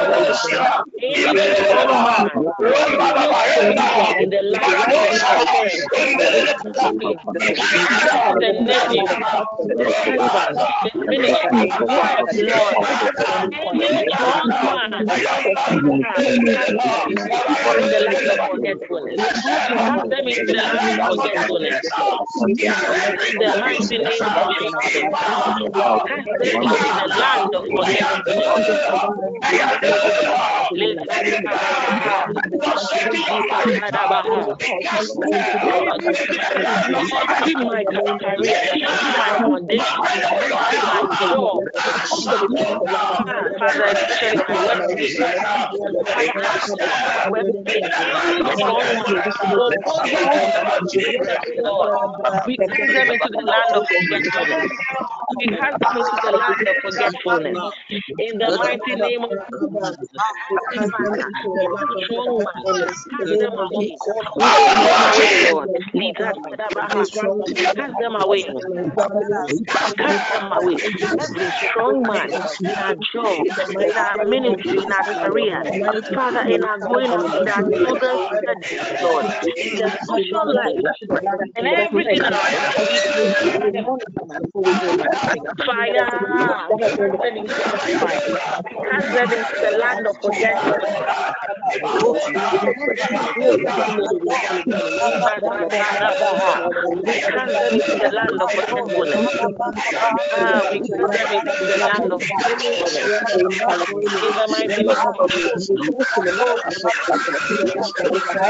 [4.30, 4.42] the
[19.80, 21.80] land the the land of forgetfulness.
[23.30, 25.08] In the mighty name of Jesus,
[26.08, 28.52] cast them into the land of forgetfulness.
[37.56, 38.62] my career,
[39.18, 40.08] my foundation,
[40.82, 41.64] my job,
[43.60, 45.20] Father, especially my workplace,
[52.46, 54.72] we cast them into the land of forgetfulness.
[55.38, 57.60] We cast them into the land of forgetfulness.
[58.20, 59.96] In the mighty name of strong man,
[63.18, 63.98] cast them away.
[67.78, 68.48] Cast them away.
[70.00, 70.82] Cast them away.
[71.20, 73.48] Every strong man in our job,
[73.80, 75.64] in our ministry, in our career,
[76.14, 80.76] Father, in our going on, in our children's studies, Lord, in their social life,
[81.56, 82.22] and everything
[85.66, 86.08] Fire,
[88.90, 90.16] cast them into the land of.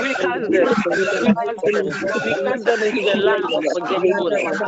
[0.01, 1.81] We cast them Ah,
[2.25, 4.61] we cast them into the land of forgetfulness.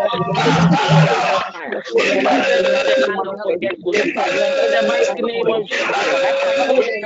[1.65, 1.81] In the
[4.87, 5.65] mighty name of
[6.77, 7.05] way.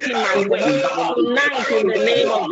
[0.00, 2.51] Tonight, in the name of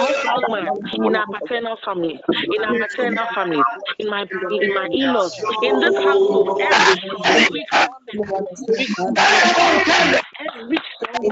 [0.93, 3.61] in our paternal family, in our maternal family,
[3.99, 4.21] in my
[4.61, 7.65] in my in-laws, in this household, every every
[10.57, 10.77] every
[11.23, 11.31] in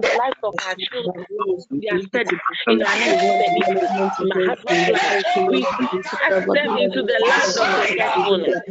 [0.00, 1.26] the life of our children,
[1.70, 2.36] we are steady
[2.68, 3.60] in our next steady,
[4.46, 4.90] husband's
[5.48, 5.62] we
[6.02, 8.62] cast them into the land of forgetfulness.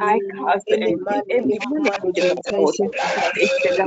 [0.00, 0.96] I cast every
[1.30, 2.74] every manipulative thought
[3.40, 3.86] is the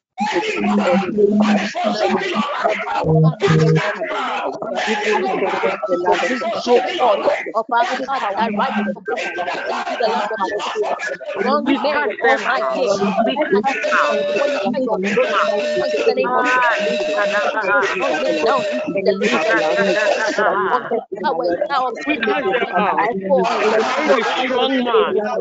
[24.51, 25.31] strong man.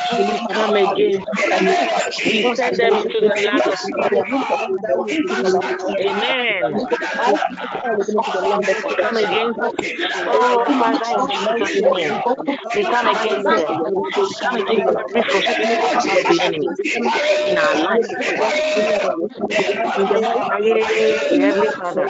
[0.10, 1.28] Every Come against
[2.26, 3.80] we send them into the land of
[6.00, 6.82] Amen.
[9.02, 9.60] Come against
[10.26, 12.22] oh Father in Jesus' name.
[12.76, 13.84] We come against them.
[14.44, 16.70] Come against every frustration the enemy
[17.46, 18.08] in our life.
[21.40, 22.10] Heavenly Father,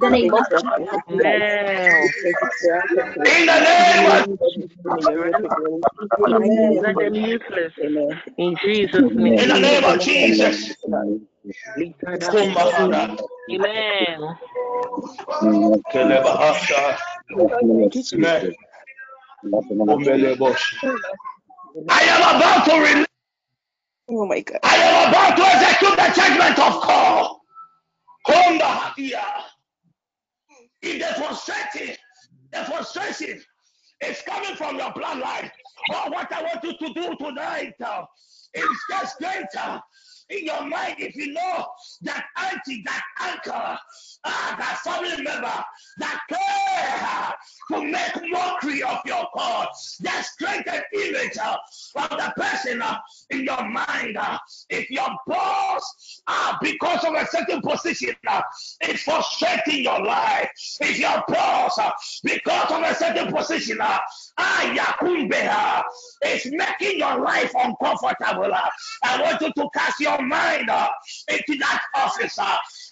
[0.00, 0.44] the name of
[8.38, 9.38] In Jesus' name.
[9.38, 10.76] In the name of Jesus.
[13.50, 14.20] Amen.
[21.88, 23.06] I am about to release.
[24.08, 24.58] Oh my God.
[24.62, 27.36] I am about to execute the judgment of God.
[28.26, 29.20] Honda here.
[30.82, 31.96] If the frustration,
[32.52, 33.42] the frustration
[34.04, 35.50] is coming from your bloodline,
[35.90, 38.04] or what I want you to do tonight uh,
[38.54, 39.82] is just greater
[40.30, 41.66] in your mind if you know
[42.02, 43.76] that auntie, that uncle,
[44.24, 45.64] uh, that family member
[45.98, 47.34] that care
[47.70, 49.68] to make mockery of your God,
[50.38, 51.56] create an image of
[51.94, 52.82] the person
[53.30, 54.18] in your mind.
[54.68, 56.22] If your boss,
[56.62, 58.14] because of a certain position,
[58.88, 61.78] is frustrating your life, if your boss,
[62.22, 63.98] because of a certain position, uh,
[64.36, 65.82] uh,
[66.24, 68.52] is making your life uncomfortable,
[69.02, 70.70] I want you to cast your mind
[71.28, 72.38] into that office.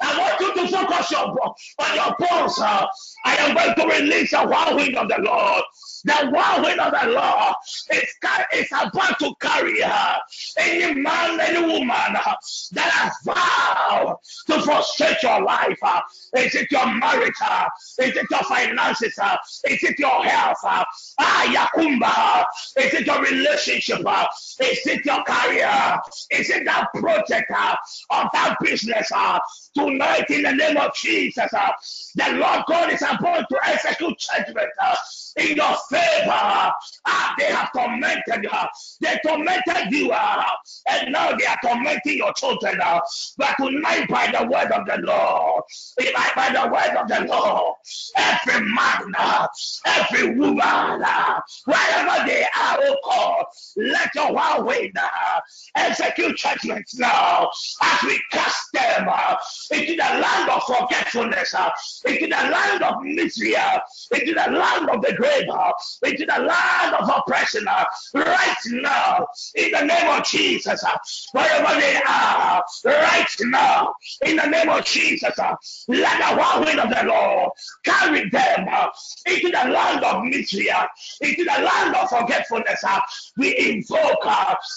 [0.02, 2.60] I want you to focus your, on your boss.
[2.60, 2.86] Uh,
[3.24, 5.62] I am going to release a whirlwind of the Lord.
[6.04, 7.54] The whirlwind of the Lord
[7.92, 8.08] is,
[8.54, 10.18] is about to carry her.
[10.58, 12.34] Any man, any woman uh,
[12.72, 14.16] that has vowed
[14.48, 15.78] to frustrate your life.
[15.82, 16.00] Uh,
[16.36, 17.34] is it your marriage?
[17.44, 17.66] Uh,
[18.00, 19.18] is it your finances?
[19.20, 19.36] Uh,
[19.68, 20.58] is it your health?
[20.64, 20.84] Uh,
[21.20, 21.68] ah.
[21.74, 22.44] Uh,
[22.78, 24.00] is it your relationship?
[24.00, 26.00] Is it your career?
[26.30, 29.10] Is it that project of that business?
[29.74, 31.50] Tonight, in the name of Jesus,
[32.14, 34.68] the Lord God is about to execute judgment.
[35.36, 36.72] In your favor.
[37.06, 38.50] Ah, they have tormented you.
[39.00, 40.44] They tormented you, uh,
[40.88, 42.80] and now they are tormenting your children.
[42.80, 43.00] Uh,
[43.36, 45.62] but tonight, by the word of the Lord,
[46.36, 47.74] by, the word of the Lord,
[48.16, 49.46] every man, uh,
[49.86, 51.02] every woman,
[51.64, 53.44] wherever they are, oh God,
[53.76, 55.40] let your whirlwind uh,
[55.76, 57.50] execute judgments now
[57.82, 59.08] as we cast them
[59.72, 61.54] into the land of forgetfulness,
[62.06, 63.54] into the land of misery,
[64.12, 65.48] into the land of the grave,
[66.04, 67.84] into the land of oppression uh,
[68.14, 70.84] right now in the name of Jesus.
[70.84, 70.96] Uh,
[71.32, 73.94] wherever they are right now
[74.24, 75.38] in the name of Jesus.
[75.38, 75.54] Uh,
[75.88, 77.50] let the whirlwind of the Lord
[77.84, 78.88] carry them uh,
[79.26, 80.86] into the land of misery, uh,
[81.20, 82.82] into the land of forgetfulness.
[82.84, 83.00] Uh,
[83.36, 84.22] we invoke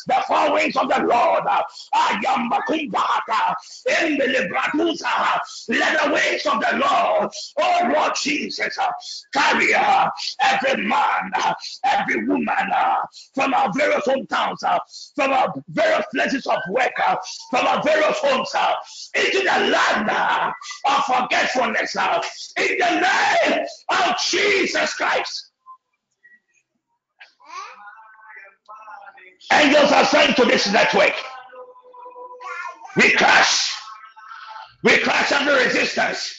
[0.08, 1.44] the four winds of the Lord.
[5.68, 8.78] Let the wings of the Lord, oh Lord Jesus,
[9.34, 12.48] carry every man, every woman
[13.34, 14.60] from our various hometowns,
[15.16, 16.94] from our various places of work,
[17.50, 18.52] from our various homes
[19.16, 20.10] into the land
[20.86, 21.96] of forgetfulness
[22.58, 25.52] in the name of Jesus Christ.
[29.54, 31.14] Angels are sent to this network.
[32.98, 33.74] We crash.
[34.84, 36.34] We crash under resistance.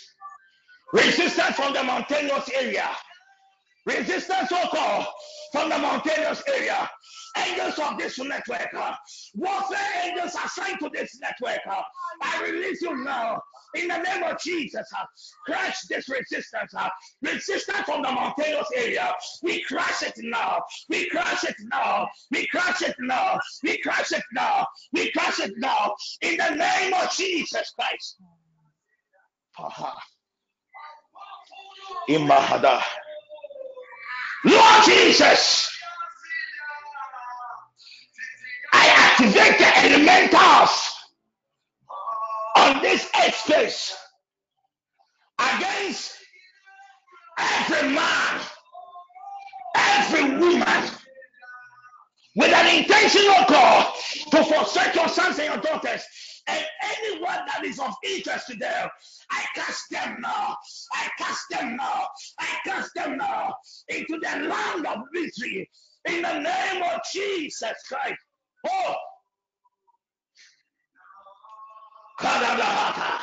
[0.93, 2.89] Resistance from the mountainous area.
[3.87, 5.07] Resistance so called
[5.53, 6.91] from the mountainous area.
[7.37, 8.95] Angels of this network, uh,
[9.35, 11.61] warfare angels assigned to this network.
[11.71, 11.83] Uh,
[12.23, 13.41] I release you now
[13.75, 14.87] in the name of Jesus.
[14.99, 15.05] Uh,
[15.45, 16.75] crush this resistance.
[16.75, 16.89] Uh,
[17.23, 19.13] resistance from the mountainous area.
[19.43, 20.63] We crush it now.
[20.89, 22.09] We crush it now.
[22.33, 23.39] We crush it now.
[23.63, 24.67] We crush it now.
[24.93, 28.17] We crush it now in the name of Jesus Christ.
[32.09, 32.83] Imahada.
[34.45, 35.71] Lord Jesus,
[38.73, 40.93] I activate the elementals
[42.57, 43.93] on this airspace
[45.39, 46.15] against
[47.39, 48.41] every man,
[49.77, 50.91] every woman
[52.37, 53.95] with an intentional call
[54.31, 56.03] to forsake your sons and your daughters
[56.49, 58.89] and anyone that is of interest to them,
[59.31, 60.57] I cast them now.
[60.93, 62.07] I cast them now.
[62.39, 63.55] I cast them now
[63.89, 65.69] into the land of victory
[66.09, 68.21] in the name of Jesus Christ.
[68.69, 68.95] Oh,
[72.21, 73.21] Kadabahata.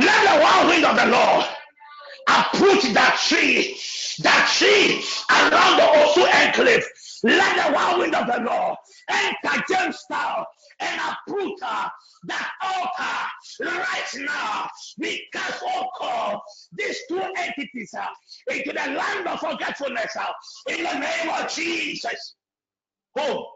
[0.00, 1.44] Let the wild wind of the Lord
[2.38, 3.78] approach that tree,
[4.20, 6.84] that tree around the Osu enclave.
[7.24, 8.76] Let the wild wind of the Lord
[9.10, 10.44] enter Jamestown
[10.80, 11.88] and uproot uh,
[12.26, 14.68] that altar right now.
[14.98, 16.42] We cast all call
[16.72, 18.06] these two entities uh,
[18.52, 20.26] into the land of forgetfulness uh,
[20.68, 22.34] in the name of Jesus.
[23.16, 23.46] Oh,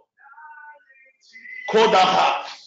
[1.71, 2.62] Kodaha.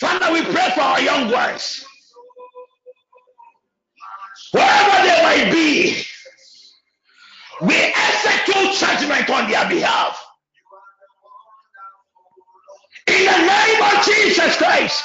[0.00, 1.84] Father, we pray for our young ones.
[4.52, 6.02] Wherever they might be,
[7.62, 10.24] we execute judgment on their behalf.
[13.08, 15.02] In the name of Jesus Christ.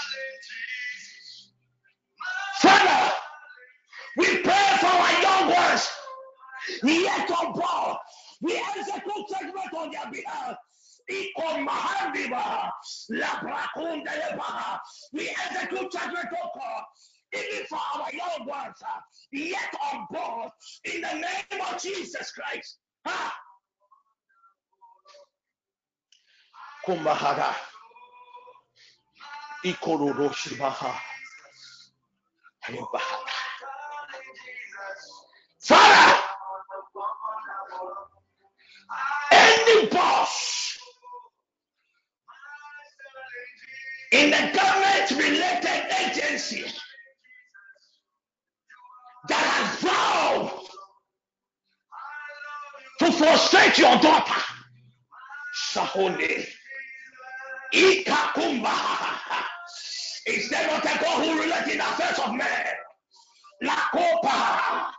[2.60, 3.14] Father,
[4.18, 5.90] we pray for our young ones.
[6.84, 8.00] Yet on oh Paul,
[8.44, 10.58] we execute judgment on their behalf.
[11.10, 11.34] We
[15.30, 16.84] execute judgment, oh God,
[17.34, 19.00] even for our young ones, uh,
[19.32, 20.52] yet on board
[20.86, 22.80] in the name of Jesus Christ.
[23.08, 23.34] Ha!
[26.86, 27.56] Kumbahara.
[29.66, 30.94] Ikororoshimaha.
[35.60, 36.24] Father,
[39.32, 40.78] any boss
[44.12, 46.66] in the government related agency
[49.28, 50.60] that has vowed
[53.00, 54.42] to frustrate your daughter,
[55.72, 56.46] Sahone,
[57.74, 58.76] Ikakumba,
[60.28, 62.66] is there not a God who relates in the affairs of men?
[63.64, 64.94] La Copa,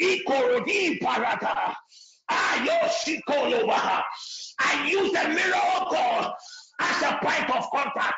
[0.00, 1.00] Ikorodi.
[4.58, 5.28] I use the
[5.90, 6.32] God
[6.80, 8.14] as a point of contact.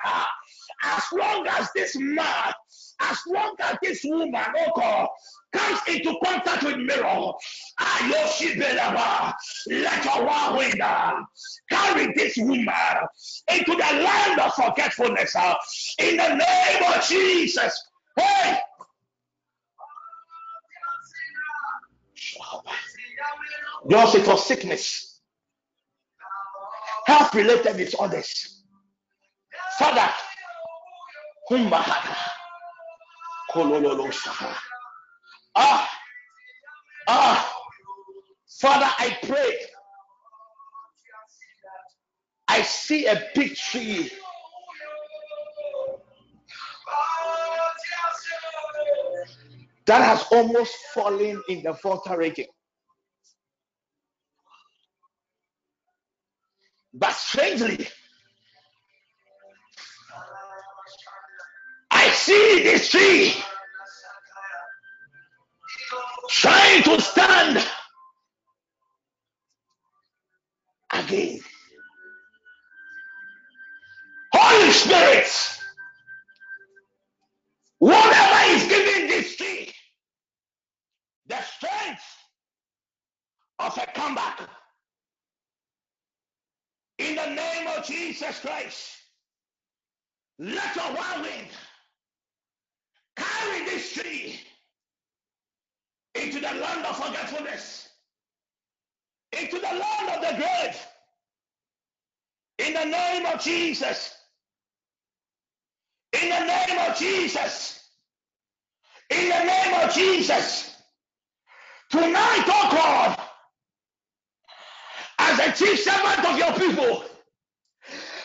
[0.82, 2.52] As long as this man,
[3.00, 5.08] as long as this woman, oh God,
[5.52, 7.32] comes into contact with mirror,
[9.70, 11.14] let your wild wind uh,
[11.70, 12.68] carry this woman
[13.52, 15.36] into the land of forgetfulness
[15.98, 17.80] in the name of Jesus.
[18.16, 18.58] Hey!
[23.88, 25.20] Yours it was sickness,
[27.06, 28.62] health related disorders.
[29.78, 30.08] Father.
[35.56, 35.90] Ah,
[37.08, 37.52] ah,
[38.60, 39.56] Father, I pray.
[42.48, 44.10] I see a big tree.
[49.86, 52.46] that has almost fallen in the water region.
[56.92, 57.88] But strangely,
[61.90, 63.34] I see this tree
[66.30, 67.66] trying to stand
[70.92, 71.40] again.
[74.32, 75.58] Holy Spirit,
[77.80, 79.72] whatever is giving this tree
[81.26, 82.04] the strength
[83.58, 84.48] of a comeback,
[86.98, 88.90] in the name of Jesus Christ,
[90.38, 91.48] let your one wind
[93.16, 94.40] carry this tree
[96.14, 97.88] into the land of forgetfulness,
[99.32, 100.86] into the land of the grave.
[102.58, 104.14] In the name of Jesus.
[106.12, 107.88] In the name of Jesus.
[109.10, 110.76] In the name of Jesus.
[111.90, 113.20] Tonight, oh God,
[115.34, 117.04] as a chief servant of your people,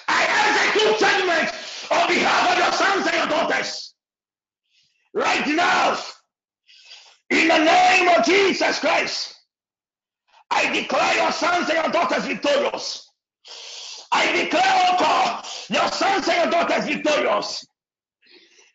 [0.07, 1.53] I execute judgment
[1.91, 3.93] on behalf of your sons and your daughters.
[5.13, 5.97] Right now,
[7.29, 9.35] in the name of Jesus Christ,
[10.51, 13.07] I declare your sons and your daughters victorious.
[14.11, 17.65] I declare, oh God, your sons and your daughters victorious.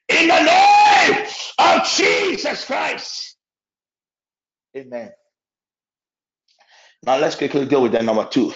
[0.08, 1.26] In the name
[1.58, 3.36] of Jesus Christ.
[4.76, 5.10] Amen.
[7.06, 8.52] Now let's quickly deal with the number two.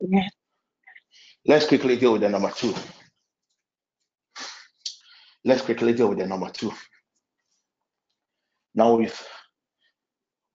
[0.00, 0.28] Yeah.
[1.44, 2.72] Let's quickly deal with the number two.
[5.44, 6.72] Let's quickly deal with the number two.
[8.76, 9.20] Now we've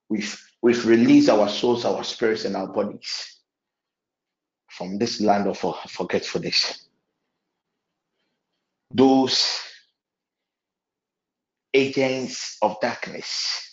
[0.08, 3.36] we've we've released our souls, our spirits, and our bodies
[4.68, 6.86] from this land of forgetfulness.
[8.92, 9.60] Those
[11.74, 13.69] agents of darkness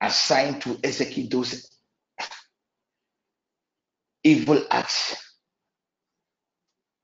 [0.00, 1.68] assigned to execute those
[4.22, 5.16] evil acts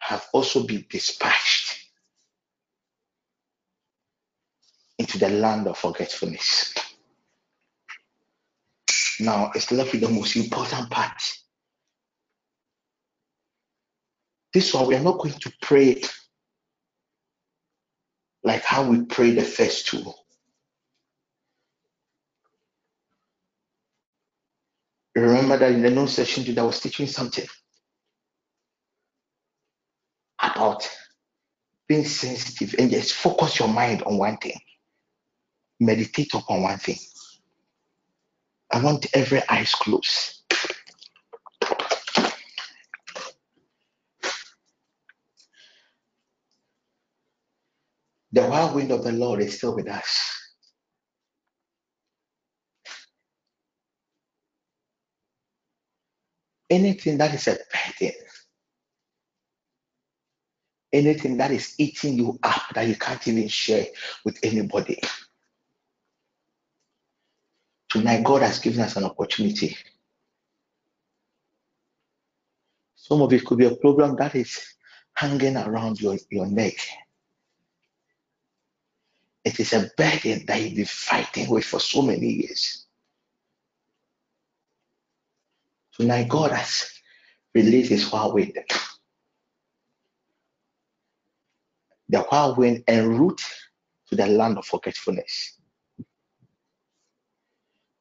[0.01, 1.86] have also been dispatched
[4.98, 6.74] into the land of forgetfulness.
[9.20, 11.23] Now it's left with the most important part.
[14.52, 16.02] This one we are not going to pray
[18.44, 20.12] like how we pray the first two.
[25.15, 27.47] Remember that in the noon session today, I was teaching something
[30.41, 30.89] about
[31.89, 34.59] being sensitive and just focus your mind on one thing.
[35.81, 36.97] Meditate upon one thing.
[38.73, 40.43] I want every eyes closed.
[48.33, 50.41] The wild wind of the Lord is still with us.
[56.73, 57.59] Anything that is a
[57.99, 58.16] burden,
[60.90, 63.85] anything that is eating you up that you can't even share
[64.24, 64.99] with anybody.
[67.90, 69.77] Tonight, God has given us an opportunity.
[72.94, 74.59] Some of it could be a problem that is
[75.12, 76.77] hanging around your, your neck.
[79.44, 82.82] It is a burden that you've been fighting with for so many years.
[85.94, 86.90] Tonight, God has
[87.55, 88.59] released His whirlwind.
[92.09, 93.43] The whirlwind en route
[94.09, 95.59] to the land of forgetfulness.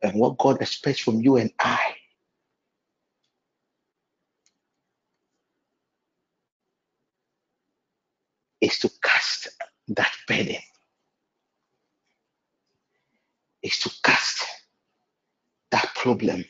[0.01, 1.95] And what God expects from you and I
[8.61, 9.49] is to cast
[9.89, 10.57] that burden,
[13.63, 14.45] is to cast
[15.71, 16.45] that problem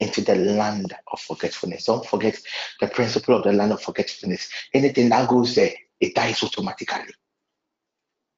[0.00, 1.86] into the land of forgetfulness.
[1.86, 2.38] Don't forget
[2.80, 4.48] the principle of the land of forgetfulness.
[4.74, 7.14] Anything that goes there, it dies automatically.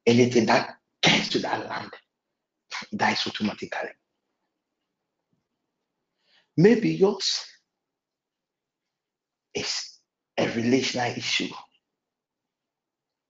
[0.06, 1.90] Anything that gets to that land
[2.94, 3.90] dies automatically.
[6.56, 7.44] Maybe yours
[9.54, 9.98] is
[10.38, 11.48] a relational issue.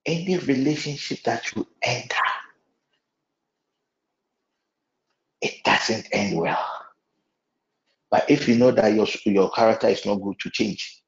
[0.06, 2.16] Any relationship that you enter,
[5.42, 6.77] it doesn't end well.
[8.10, 11.02] But if you know that your, your character is not good to change,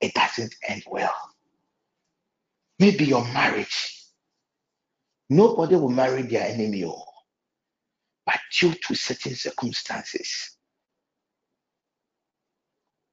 [0.00, 1.14] it doesn't end well.
[2.78, 4.02] Maybe your marriage,
[5.30, 7.04] nobody will marry their enemy, oh.
[8.26, 10.56] but due to certain circumstances,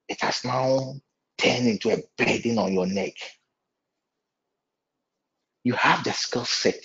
[0.07, 0.95] it has now
[1.37, 3.13] turned into a burden on your neck.
[5.63, 6.83] You have the skill set.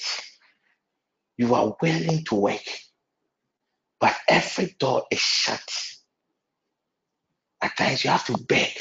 [1.39, 2.67] You are willing to work,
[4.01, 5.63] but every door is shut.
[7.63, 8.73] At times you have to beg.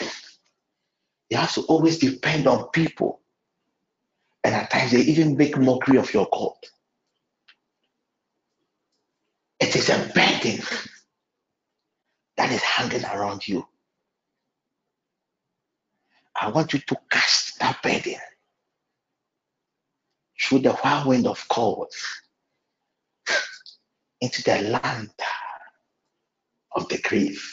[1.29, 3.21] You have to always depend on people.
[4.43, 6.53] And at times they even make mockery of your God.
[9.59, 10.63] It is a burden
[12.37, 13.65] that is hanging around you.
[16.39, 18.15] I want you to cast that burden
[20.41, 21.87] through the whirlwind of God
[24.25, 25.11] into the land
[26.71, 27.43] of the grave,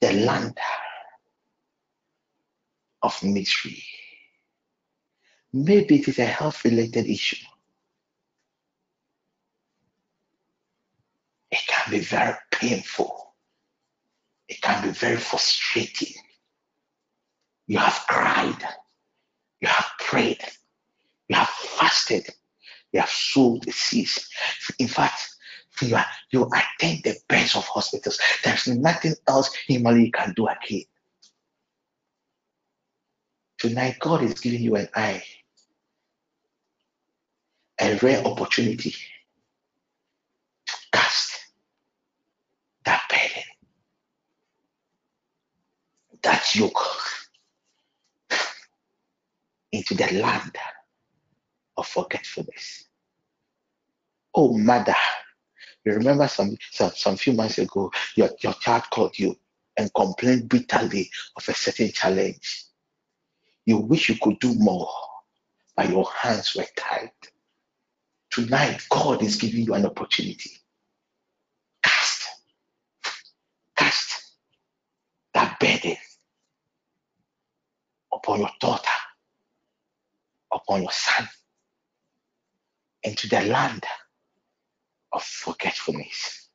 [0.00, 0.58] the land
[3.02, 3.80] of misery.
[5.52, 7.46] Maybe it is a health related issue.
[11.52, 13.34] It can be very painful.
[14.48, 16.12] It can be very frustrating.
[17.68, 18.62] You have cried.
[19.60, 20.42] You have prayed.
[21.28, 22.28] You have fasted.
[22.92, 24.28] You have sowed the seeds.
[24.80, 25.35] In fact,
[25.82, 28.18] you, are, you attend the best of hospitals.
[28.44, 30.84] There's nothing else humanly can do again.
[33.58, 35.22] Tonight, God is giving you an eye,
[37.80, 38.94] a rare opportunity
[40.66, 41.38] to cast
[42.84, 43.44] that burden,
[46.22, 46.86] that yoke
[49.72, 50.56] into the land
[51.76, 52.84] of forgetfulness.
[54.34, 54.94] Oh, mother,
[55.86, 59.36] you remember some, some, some few months ago, your, your child called you
[59.78, 62.64] and complained bitterly of a certain challenge.
[63.66, 64.90] You wish you could do more,
[65.76, 67.10] but your hands were tied.
[68.30, 70.50] Tonight, God is giving you an opportunity.
[71.82, 72.28] Cast,
[73.76, 74.32] cast
[75.34, 75.96] that burden
[78.12, 78.90] upon your daughter,
[80.52, 81.28] upon your son,
[83.04, 83.84] into the land
[85.16, 86.48] of forgetfulness.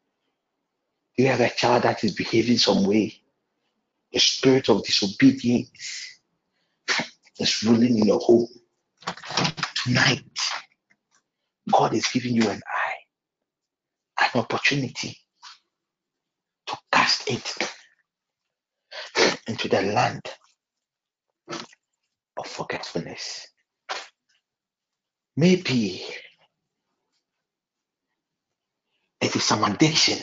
[1.18, 3.20] Do you have a child that is behaving some way?
[4.14, 6.20] The spirit of disobedience
[7.40, 8.48] is ruling in your home.
[9.84, 10.24] Tonight,
[11.72, 15.18] God is giving you an eye, an opportunity
[16.68, 17.54] to cast it
[19.48, 20.22] into the land
[22.38, 23.48] of forgetfulness.
[25.36, 26.06] Maybe
[29.36, 30.20] is some addiction.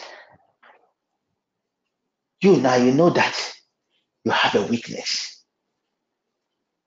[2.41, 3.55] You now you know that
[4.25, 5.45] you have a weakness.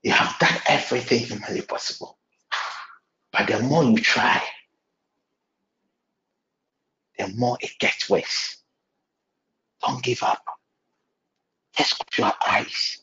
[0.03, 2.17] You have done everything humanly possible.
[3.31, 4.41] But the more you try,
[7.17, 8.57] the more it gets worse.
[9.81, 10.43] Don't give up.
[11.77, 12.99] Just close your eyes.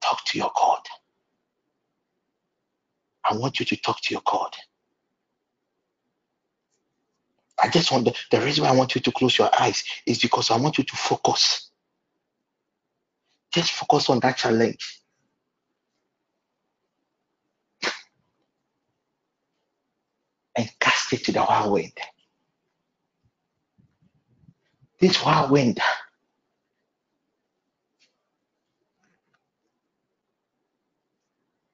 [0.00, 0.80] Talk to your God.
[3.24, 4.54] I want you to talk to your God.
[7.62, 10.18] I just want the, the reason why I want you to close your eyes is
[10.18, 11.70] because I want you to focus.
[13.52, 15.00] Just focus on that challenge.
[20.56, 21.92] And cast it to the whirlwind.
[25.00, 25.80] This whirlwind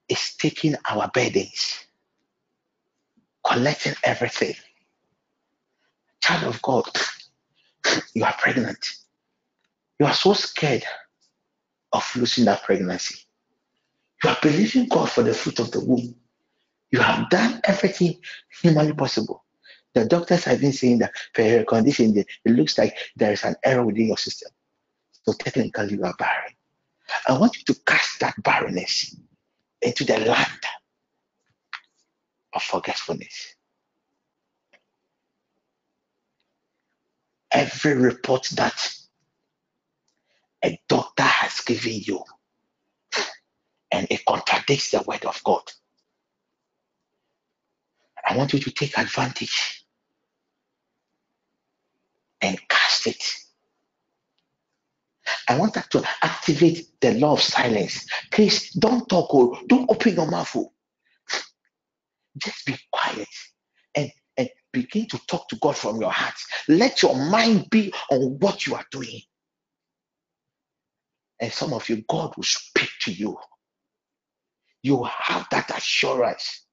[0.08, 1.86] is taking our burdens,
[3.46, 4.54] collecting everything.
[6.26, 6.90] Child of God,
[8.14, 8.96] you are pregnant.
[10.00, 10.82] You are so scared
[11.92, 13.20] of losing that pregnancy.
[14.24, 16.16] You are believing God for the fruit of the womb.
[16.90, 18.18] You have done everything
[18.60, 19.44] humanly possible.
[19.94, 23.54] The doctors have been saying that for your condition, it looks like there is an
[23.64, 24.50] error within your system.
[25.22, 26.54] So technically, you are barren.
[27.28, 29.14] I want you to cast that barrenness
[29.80, 30.64] into the land
[32.52, 33.55] of forgetfulness.
[37.52, 38.94] Every report that
[40.64, 42.22] a doctor has given you
[43.92, 45.62] and it contradicts the word of God.
[48.28, 49.84] I want you to take advantage
[52.40, 53.24] and cast it.
[55.48, 58.06] I want that to activate the law of silence.
[58.32, 60.52] Please don't talk or don't open your mouth.
[60.56, 60.72] Oh.
[62.38, 63.28] Just be quiet
[64.72, 66.34] begin to talk to God from your heart.
[66.68, 69.20] Let your mind be on what you are doing.
[71.40, 73.38] And some of you, God will speak to you.
[74.82, 76.64] You have that assurance.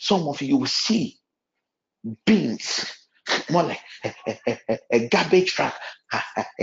[0.00, 1.18] Some of you will see
[2.26, 2.92] beings
[3.50, 5.74] more like a, a garbage truck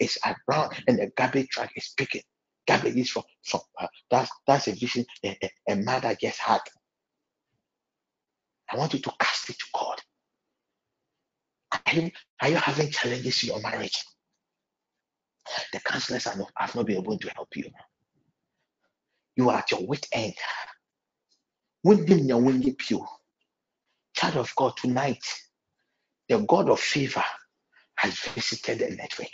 [0.00, 0.18] is
[0.48, 2.22] around and the garbage truck is picking
[2.66, 6.60] garbage is from from uh, that's that's a vision a, a, a mother just had
[8.70, 10.00] i want you to cast it to god.
[11.72, 12.10] Are you,
[12.42, 14.04] are you having challenges in your marriage?
[15.72, 17.70] The counselors are not, have not been able to help you.
[19.36, 20.34] You are at your wit end.
[24.14, 25.24] Child of god tonight
[26.28, 27.24] the God of favor
[27.96, 29.32] has visited the network.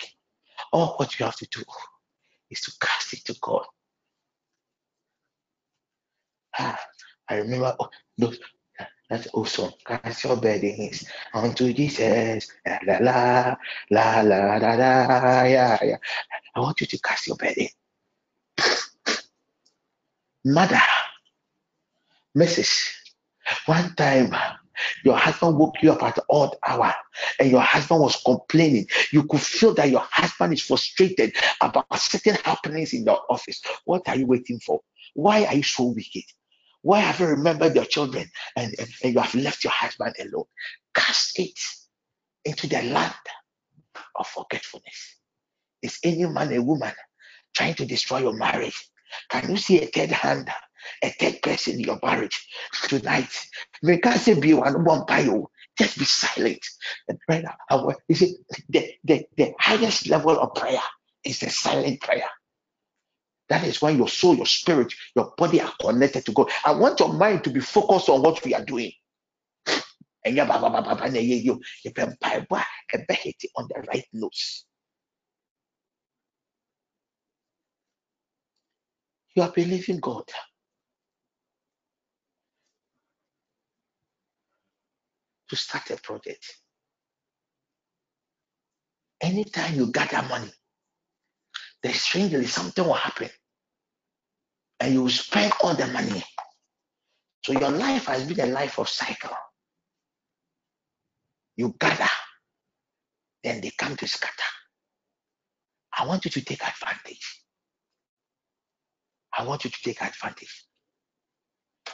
[0.73, 1.63] All what you have to do
[2.51, 3.65] is to cast it to God.
[6.59, 6.79] Ah,
[7.29, 8.39] I remember oh, those
[9.15, 9.71] that's awesome.
[9.87, 12.51] Cast your burdens unto Jesus.
[12.67, 13.55] La la
[13.91, 15.97] la la la la yeah, yeah.
[16.57, 17.69] I want you to cast your burden.
[20.45, 20.83] Mother,
[22.37, 22.91] Mrs.
[23.67, 24.35] One time
[25.05, 26.93] your husband woke you up at odd hour
[27.39, 28.89] and your husband was complaining.
[29.13, 33.63] You could feel that your husband is frustrated about certain happenings in the office.
[33.85, 34.81] What are you waiting for?
[35.15, 36.25] Why are you so wicked?
[36.85, 40.47] Why have you remembered your children and, and, and you have left your husband alone?
[40.95, 41.61] Cast it
[42.47, 43.15] into the land
[44.17, 45.17] of forgetfulness.
[45.83, 46.93] Is any man a woman
[47.57, 48.89] trying to destroy your marriage?
[49.31, 50.51] Can you see a third hand
[51.05, 52.47] a third person in your marriage
[52.89, 53.31] tonight.
[53.83, 54.75] We can't say be one
[55.25, 55.45] you.
[55.45, 55.51] Oh.
[55.79, 56.65] Just be silent.
[57.09, 57.57] And prayer.
[58.09, 58.37] You see,
[58.69, 60.81] the, the, the highest level of prayer
[61.25, 62.29] is the silent prayer.
[63.55, 66.51] That is when your soul, your spirit, your body are connected to God.
[66.67, 68.93] I want your mind to be focused on what we are doing.
[70.25, 70.43] And you
[73.57, 74.67] on the right notes.
[79.37, 80.25] You are believing God.
[85.51, 86.47] to start a project.
[89.23, 90.53] Anytime you gather money,
[91.83, 93.31] there's strangely something will happen.
[94.81, 96.23] And you spend all the money.
[97.45, 99.37] So your life has been a life of cycle.
[101.57, 102.09] You gather,
[103.43, 104.33] then they come to scatter.
[105.97, 107.43] I want you to take advantage.
[109.37, 110.65] I want you to take advantage.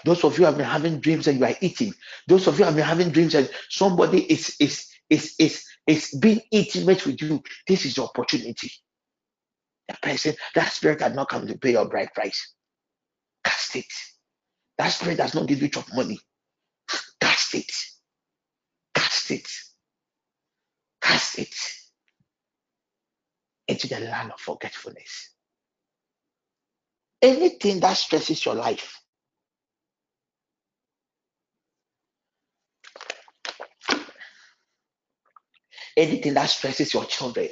[0.04, 1.92] Those of you have been having dreams and you are eating.
[2.26, 6.40] Those of you have been having dreams and somebody is is is is is being
[6.50, 7.42] intimate with you.
[7.66, 8.70] This is your opportunity.
[9.88, 12.54] The person, that spirit has not come to pay your bride price.
[13.44, 13.92] Cast it.
[14.78, 16.18] That spirit does not give you chop money.
[17.20, 17.72] Cast it.
[18.94, 19.48] Cast it.
[21.02, 21.54] Cast it
[23.68, 25.30] into the land of forgetfulness.
[27.22, 29.00] Anything that stresses your life,
[35.96, 37.48] anything that stresses your children.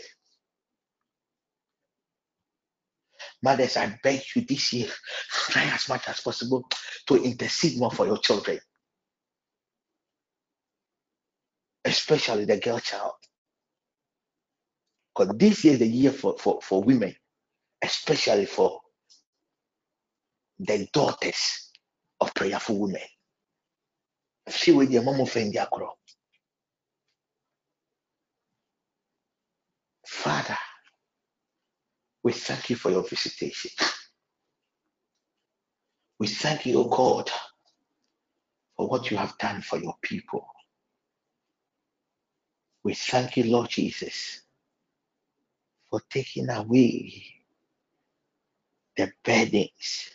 [3.42, 4.88] Mothers, I beg you this year,
[5.30, 6.68] try as much as possible
[7.06, 8.58] to intercede more for your children,
[11.84, 13.12] especially the girl child.
[15.14, 17.14] Because this is the year for, for, for women,
[17.82, 18.80] especially for
[20.58, 21.70] the daughters
[22.20, 23.02] of prayerful women.
[24.48, 25.68] See with your mom offend their
[30.06, 30.58] Father,
[32.28, 33.70] we thank you for your visitation.
[36.18, 37.30] We thank you, O God,
[38.76, 40.46] for what you have done for your people.
[42.84, 44.42] We thank you, Lord Jesus,
[45.88, 47.24] for taking away
[48.98, 50.10] the burdens,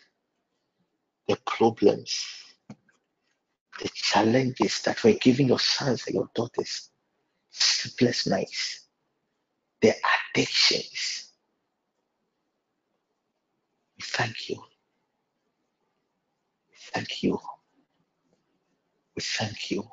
[1.28, 2.24] the problems,
[3.82, 6.92] the challenges that were giving your sons and your daughters
[7.50, 8.82] sleepless nights
[9.82, 9.94] the
[10.36, 11.23] addictions.
[14.04, 14.64] Thank you.
[16.94, 17.40] Thank you.
[19.16, 19.88] We thank you.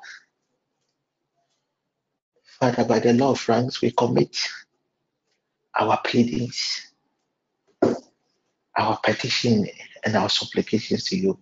[2.59, 4.37] Father, by the law of ranks, we commit
[5.79, 6.93] our pleadings,
[8.77, 9.67] our petition,
[10.05, 11.39] and our supplications to you.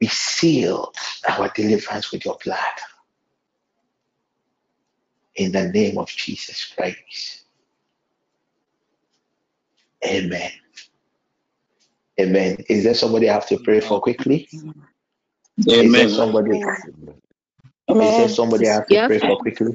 [0.00, 0.92] We seal
[1.28, 2.58] our deliverance with your blood
[5.36, 7.44] in the name of Jesus Christ.
[10.04, 10.52] Amen.
[12.20, 12.58] Amen.
[12.68, 14.48] Is there somebody I have to pray for quickly?
[14.52, 14.74] Amen.
[15.58, 16.60] Is there somebody?
[17.88, 18.10] Amen.
[18.10, 19.74] Is there somebody I have to pray for quickly?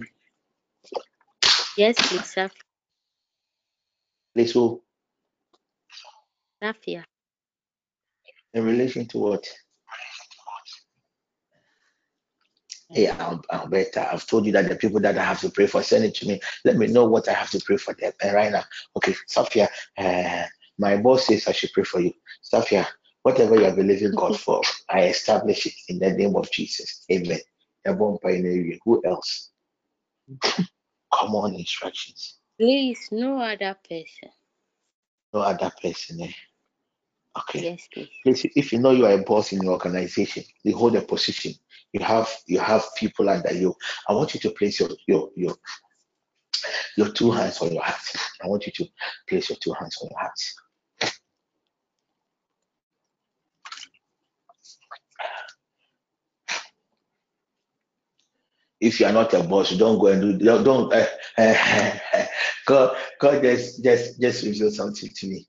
[1.77, 2.49] Yes, please, sir.
[4.35, 4.81] Please who?
[6.63, 7.03] Rafia.
[8.53, 9.47] In relation to what?
[12.89, 14.07] Hey, I'm better.
[14.11, 16.27] I've told you that the people that I have to pray for, send it to
[16.27, 16.39] me.
[16.63, 18.13] Let me know what I have to pray for them.
[18.21, 18.63] And right now,
[18.95, 20.45] okay, Sophia, uh,
[20.77, 22.13] my boss says I should pray for you.
[22.41, 22.87] Sophia,
[23.23, 27.05] whatever you are believing God for, I establish it in the name of Jesus.
[27.11, 27.39] Amen.
[27.85, 29.51] Who else?
[31.13, 32.37] Come on, instructions.
[32.59, 34.29] Please, no other person.
[35.33, 36.21] No other person.
[36.21, 36.31] Eh?
[37.37, 37.63] Okay.
[37.63, 38.09] Yes, please.
[38.23, 38.45] please.
[38.55, 41.53] If you know you are a boss in your organization, you hold a position,
[41.93, 43.75] you have you have people under you.
[44.09, 45.55] I want you to place your your your
[46.97, 48.01] your two hands on your heart.
[48.43, 48.87] I want you to
[49.29, 50.39] place your two hands on your heart.
[58.79, 61.05] If you are not a boss, don't go and do don't uh,
[61.37, 62.25] uh,
[62.65, 65.47] God God just just just reveal something to me.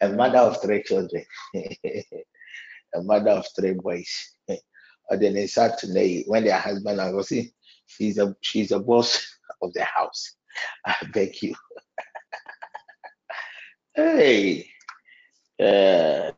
[0.00, 1.24] A mother of three children,
[1.54, 4.34] a mother of three boys.
[5.08, 7.52] And then they start today when their husband I was see
[7.86, 9.24] she's a she's a boss
[9.62, 10.34] of the house.
[10.84, 11.54] I beg you.
[13.94, 14.68] hey
[15.62, 16.32] uh,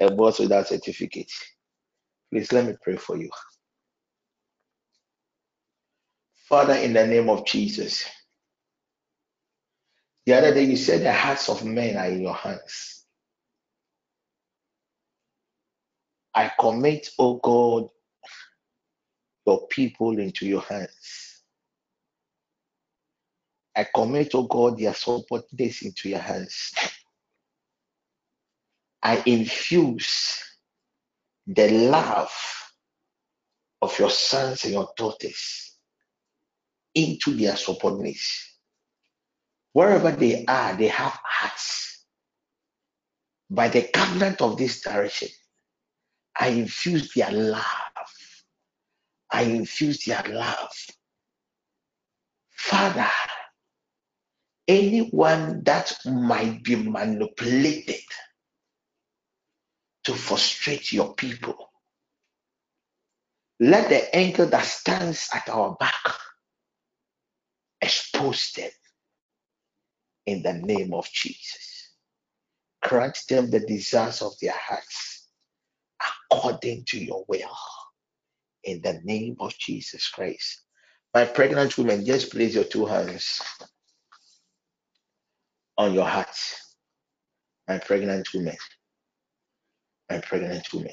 [0.00, 1.30] a boss without certificate.
[2.30, 3.30] Please let me pray for you.
[6.48, 8.06] Father, in the name of Jesus.
[10.26, 13.04] The other day you said the hearts of men are in your hands.
[16.34, 17.88] I commit, oh God,
[19.46, 21.42] your people into your hands.
[23.76, 26.72] I commit, oh God, their subordinates into your hands.
[29.02, 30.42] I infuse
[31.46, 32.32] the love
[33.82, 35.67] of your sons and your daughters
[36.98, 38.44] into their subordinates.
[39.72, 42.04] Wherever they are, they have hearts.
[43.48, 45.28] By the covenant of this direction,
[46.38, 47.64] I infuse their love.
[49.30, 50.72] I infuse their love.
[52.50, 53.08] Father,
[54.66, 58.02] anyone that might be manipulated
[60.04, 61.70] to frustrate your people,
[63.60, 65.94] let the angel that stands at our back
[67.88, 68.70] expose them
[70.26, 71.94] in the name of Jesus.
[72.82, 75.28] Grant them the desires of their hearts
[76.30, 77.56] according to your will
[78.64, 80.62] in the name of Jesus Christ.
[81.14, 83.40] My pregnant woman, just place your two hands
[85.78, 86.36] on your heart.
[87.68, 88.56] My pregnant woman,
[90.10, 90.92] my pregnant woman.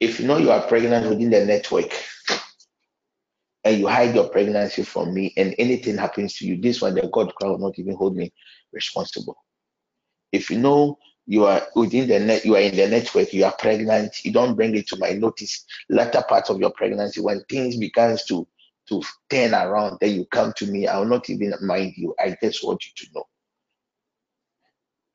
[0.00, 1.92] If you know you are pregnant within the network
[3.64, 7.08] and you hide your pregnancy from me and anything happens to you, this one, the
[7.12, 8.32] God will not even hold me
[8.72, 9.36] responsible.
[10.32, 13.54] If you know you are within the net, you are in the network, you are
[13.56, 15.64] pregnant, you don't bring it to my notice.
[15.88, 18.46] Latter part of your pregnancy, when things begins to
[18.88, 20.88] to turn around, then you come to me.
[20.88, 22.14] I will not even mind you.
[22.18, 23.24] I just want you to know.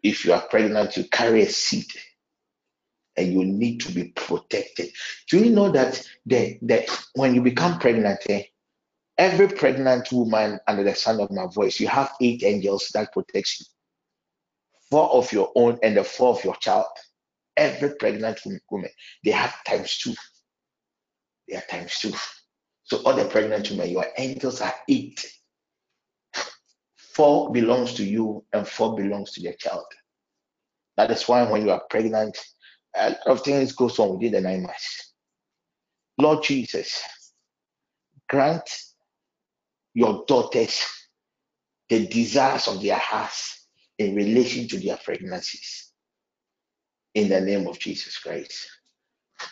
[0.02, 1.88] If you are pregnant, you carry a seed
[3.18, 4.90] and you need to be protected.
[5.30, 8.44] Do you know that the, the when you become pregnant, eh,
[9.18, 13.60] every pregnant woman under the sound of my voice, you have eight angels that protects
[13.60, 13.66] you
[14.90, 16.86] four of your own and the four of your child.
[17.56, 18.40] Every pregnant
[18.70, 18.90] woman,
[19.24, 20.14] they have times two.
[21.48, 22.14] They are times two.
[22.84, 25.26] So all the pregnant women, your angels are eight.
[26.96, 29.86] Four belongs to you and four belongs to your child.
[30.98, 32.38] That is why when you are pregnant,
[32.98, 35.14] a lot of things goes on within the nine months.
[36.18, 37.04] Lord Jesus,
[38.28, 38.70] grant
[39.94, 40.86] your daughters
[41.90, 43.68] the desires of their hearts
[43.98, 45.92] in relation to their pregnancies.
[47.14, 48.68] In the name of Jesus Christ.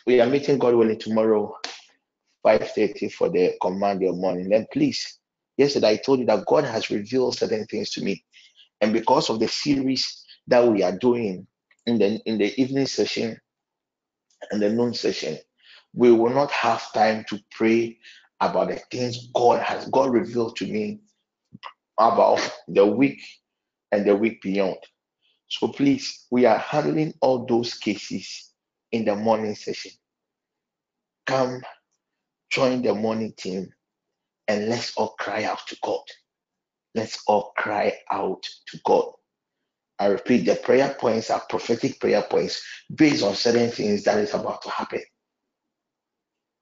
[0.06, 1.58] We are meeting God willing tomorrow,
[2.46, 4.54] 5:30 for the command your morning.
[4.54, 5.20] And please,
[5.58, 8.24] yesterday I told you that God has revealed certain things to me.
[8.82, 11.48] And because of the series that we are doing
[11.88, 13.40] in the in the evening session
[14.52, 15.38] and the noon session,
[15.94, 18.00] we will not have time to pray
[18.42, 21.02] about the things God has God revealed to me
[22.00, 23.22] about the week
[23.92, 24.78] and the week beyond.
[25.50, 28.52] So please, we are handling all those cases
[28.92, 29.92] in the morning session.
[31.28, 31.62] Come
[32.52, 33.70] join the morning team
[34.48, 36.02] and let's all cry out to God.
[36.96, 39.12] Let's all cry out to God.
[40.00, 42.62] I repeat, the prayer points are prophetic prayer points
[42.94, 45.02] based on certain things that is about to happen.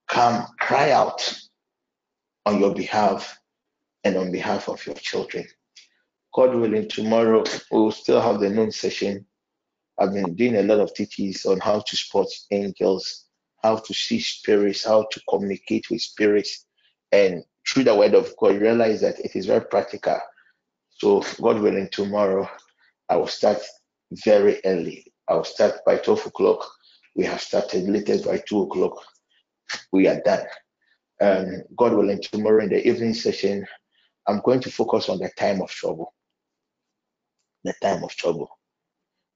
[0.07, 1.33] Come cry out
[2.45, 3.39] on your behalf
[4.03, 5.45] and on behalf of your children.
[6.33, 9.25] God willing, tomorrow we will still have the noon session.
[9.99, 13.25] I've been doing a lot of teachings on how to spot angels,
[13.63, 16.65] how to see spirits, how to communicate with spirits.
[17.11, 20.19] And through the word of God, realize that it is very practical.
[20.89, 22.49] So, God willing, tomorrow
[23.09, 23.59] I will start
[24.11, 25.11] very early.
[25.27, 26.65] I will start by 12 o'clock.
[27.15, 29.03] We have started latest by 2 o'clock.
[29.91, 30.45] We are done.
[31.21, 33.65] Um, God willing, tomorrow in the evening session,
[34.27, 36.13] I'm going to focus on the time of trouble.
[37.63, 38.49] The time of trouble.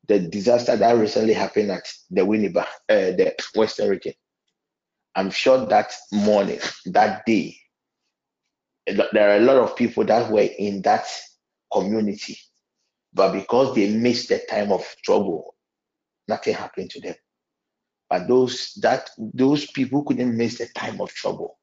[0.08, 4.14] The disaster that recently happened at the Winneba, uh, the Western region.
[5.16, 7.58] I'm sure that morning, that day,
[8.86, 11.06] there are a lot of people that were in that
[11.72, 12.38] community,
[13.14, 15.56] but because they missed the time of trouble,
[16.28, 17.16] nothing happened to them.
[18.10, 21.60] But those that those people couldn't miss the time of trouble,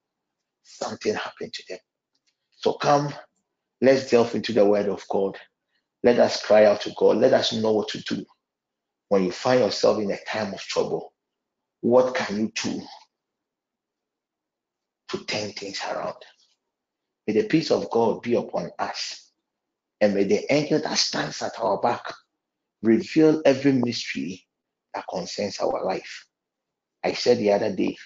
[0.62, 1.79] something happened to them.
[2.57, 3.12] So come,
[3.81, 5.39] let's delve into the word of God.
[6.03, 7.19] Let us cry out to God.
[7.19, 8.25] Let us know what to do.
[9.09, 11.12] When you find yourself in a time of trouble,
[11.81, 12.83] what can you do
[15.09, 16.16] to turn things around.
[17.27, 19.23] May the peace of God be upon us.
[20.05, 22.02] And may the angel that stands at our back
[22.82, 24.44] reveal every mystery
[24.93, 26.26] that concerns our life.
[27.02, 27.97] I said the other day,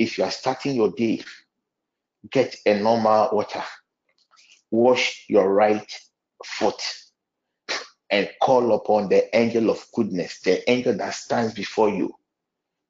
[0.00, 1.22] if you are starting your day,
[2.28, 3.62] get a normal water,
[4.72, 5.86] wash your right
[6.44, 6.82] foot,
[8.10, 12.12] and call upon the angel of goodness, the angel that stands before you,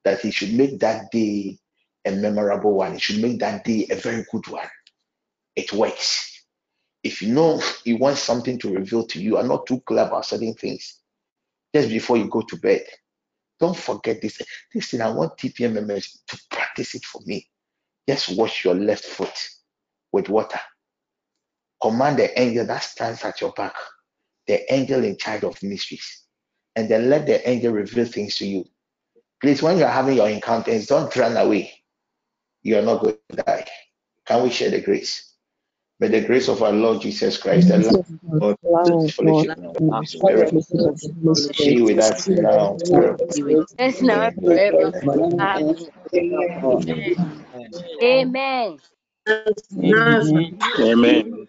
[0.05, 1.59] that he should make that day
[2.07, 2.95] a memorable one.
[2.95, 4.71] It should make that day a very good one.
[5.55, 6.36] It works.
[7.07, 10.27] If you know you want something to reveal to you, are not too clear about
[10.27, 11.01] certain things,
[11.75, 12.85] just before you go to bed,
[13.61, 14.39] don't forget this.
[14.39, 17.49] This Listen, I want TPM members to practice it for me.
[18.09, 19.49] Just wash your left foot
[20.13, 20.61] with water.
[21.81, 23.75] Command the angel that stands at your back,
[24.47, 26.25] the angel in charge of mysteries,
[26.75, 28.65] and then let the angel reveal things to you.
[29.41, 31.73] Please, when you're having your encounters, don't run away
[32.67, 33.65] you are not going to die.
[34.27, 35.26] Can we share the grace?
[36.01, 37.95] May the grace of our Lord Jesus Christ, the love
[38.41, 38.57] of
[39.17, 40.55] fellowship the Holy Spirit,
[41.65, 42.79] be with us now.
[42.87, 44.93] Yes, now forever.
[49.83, 50.51] Amen.
[50.81, 51.49] Amen.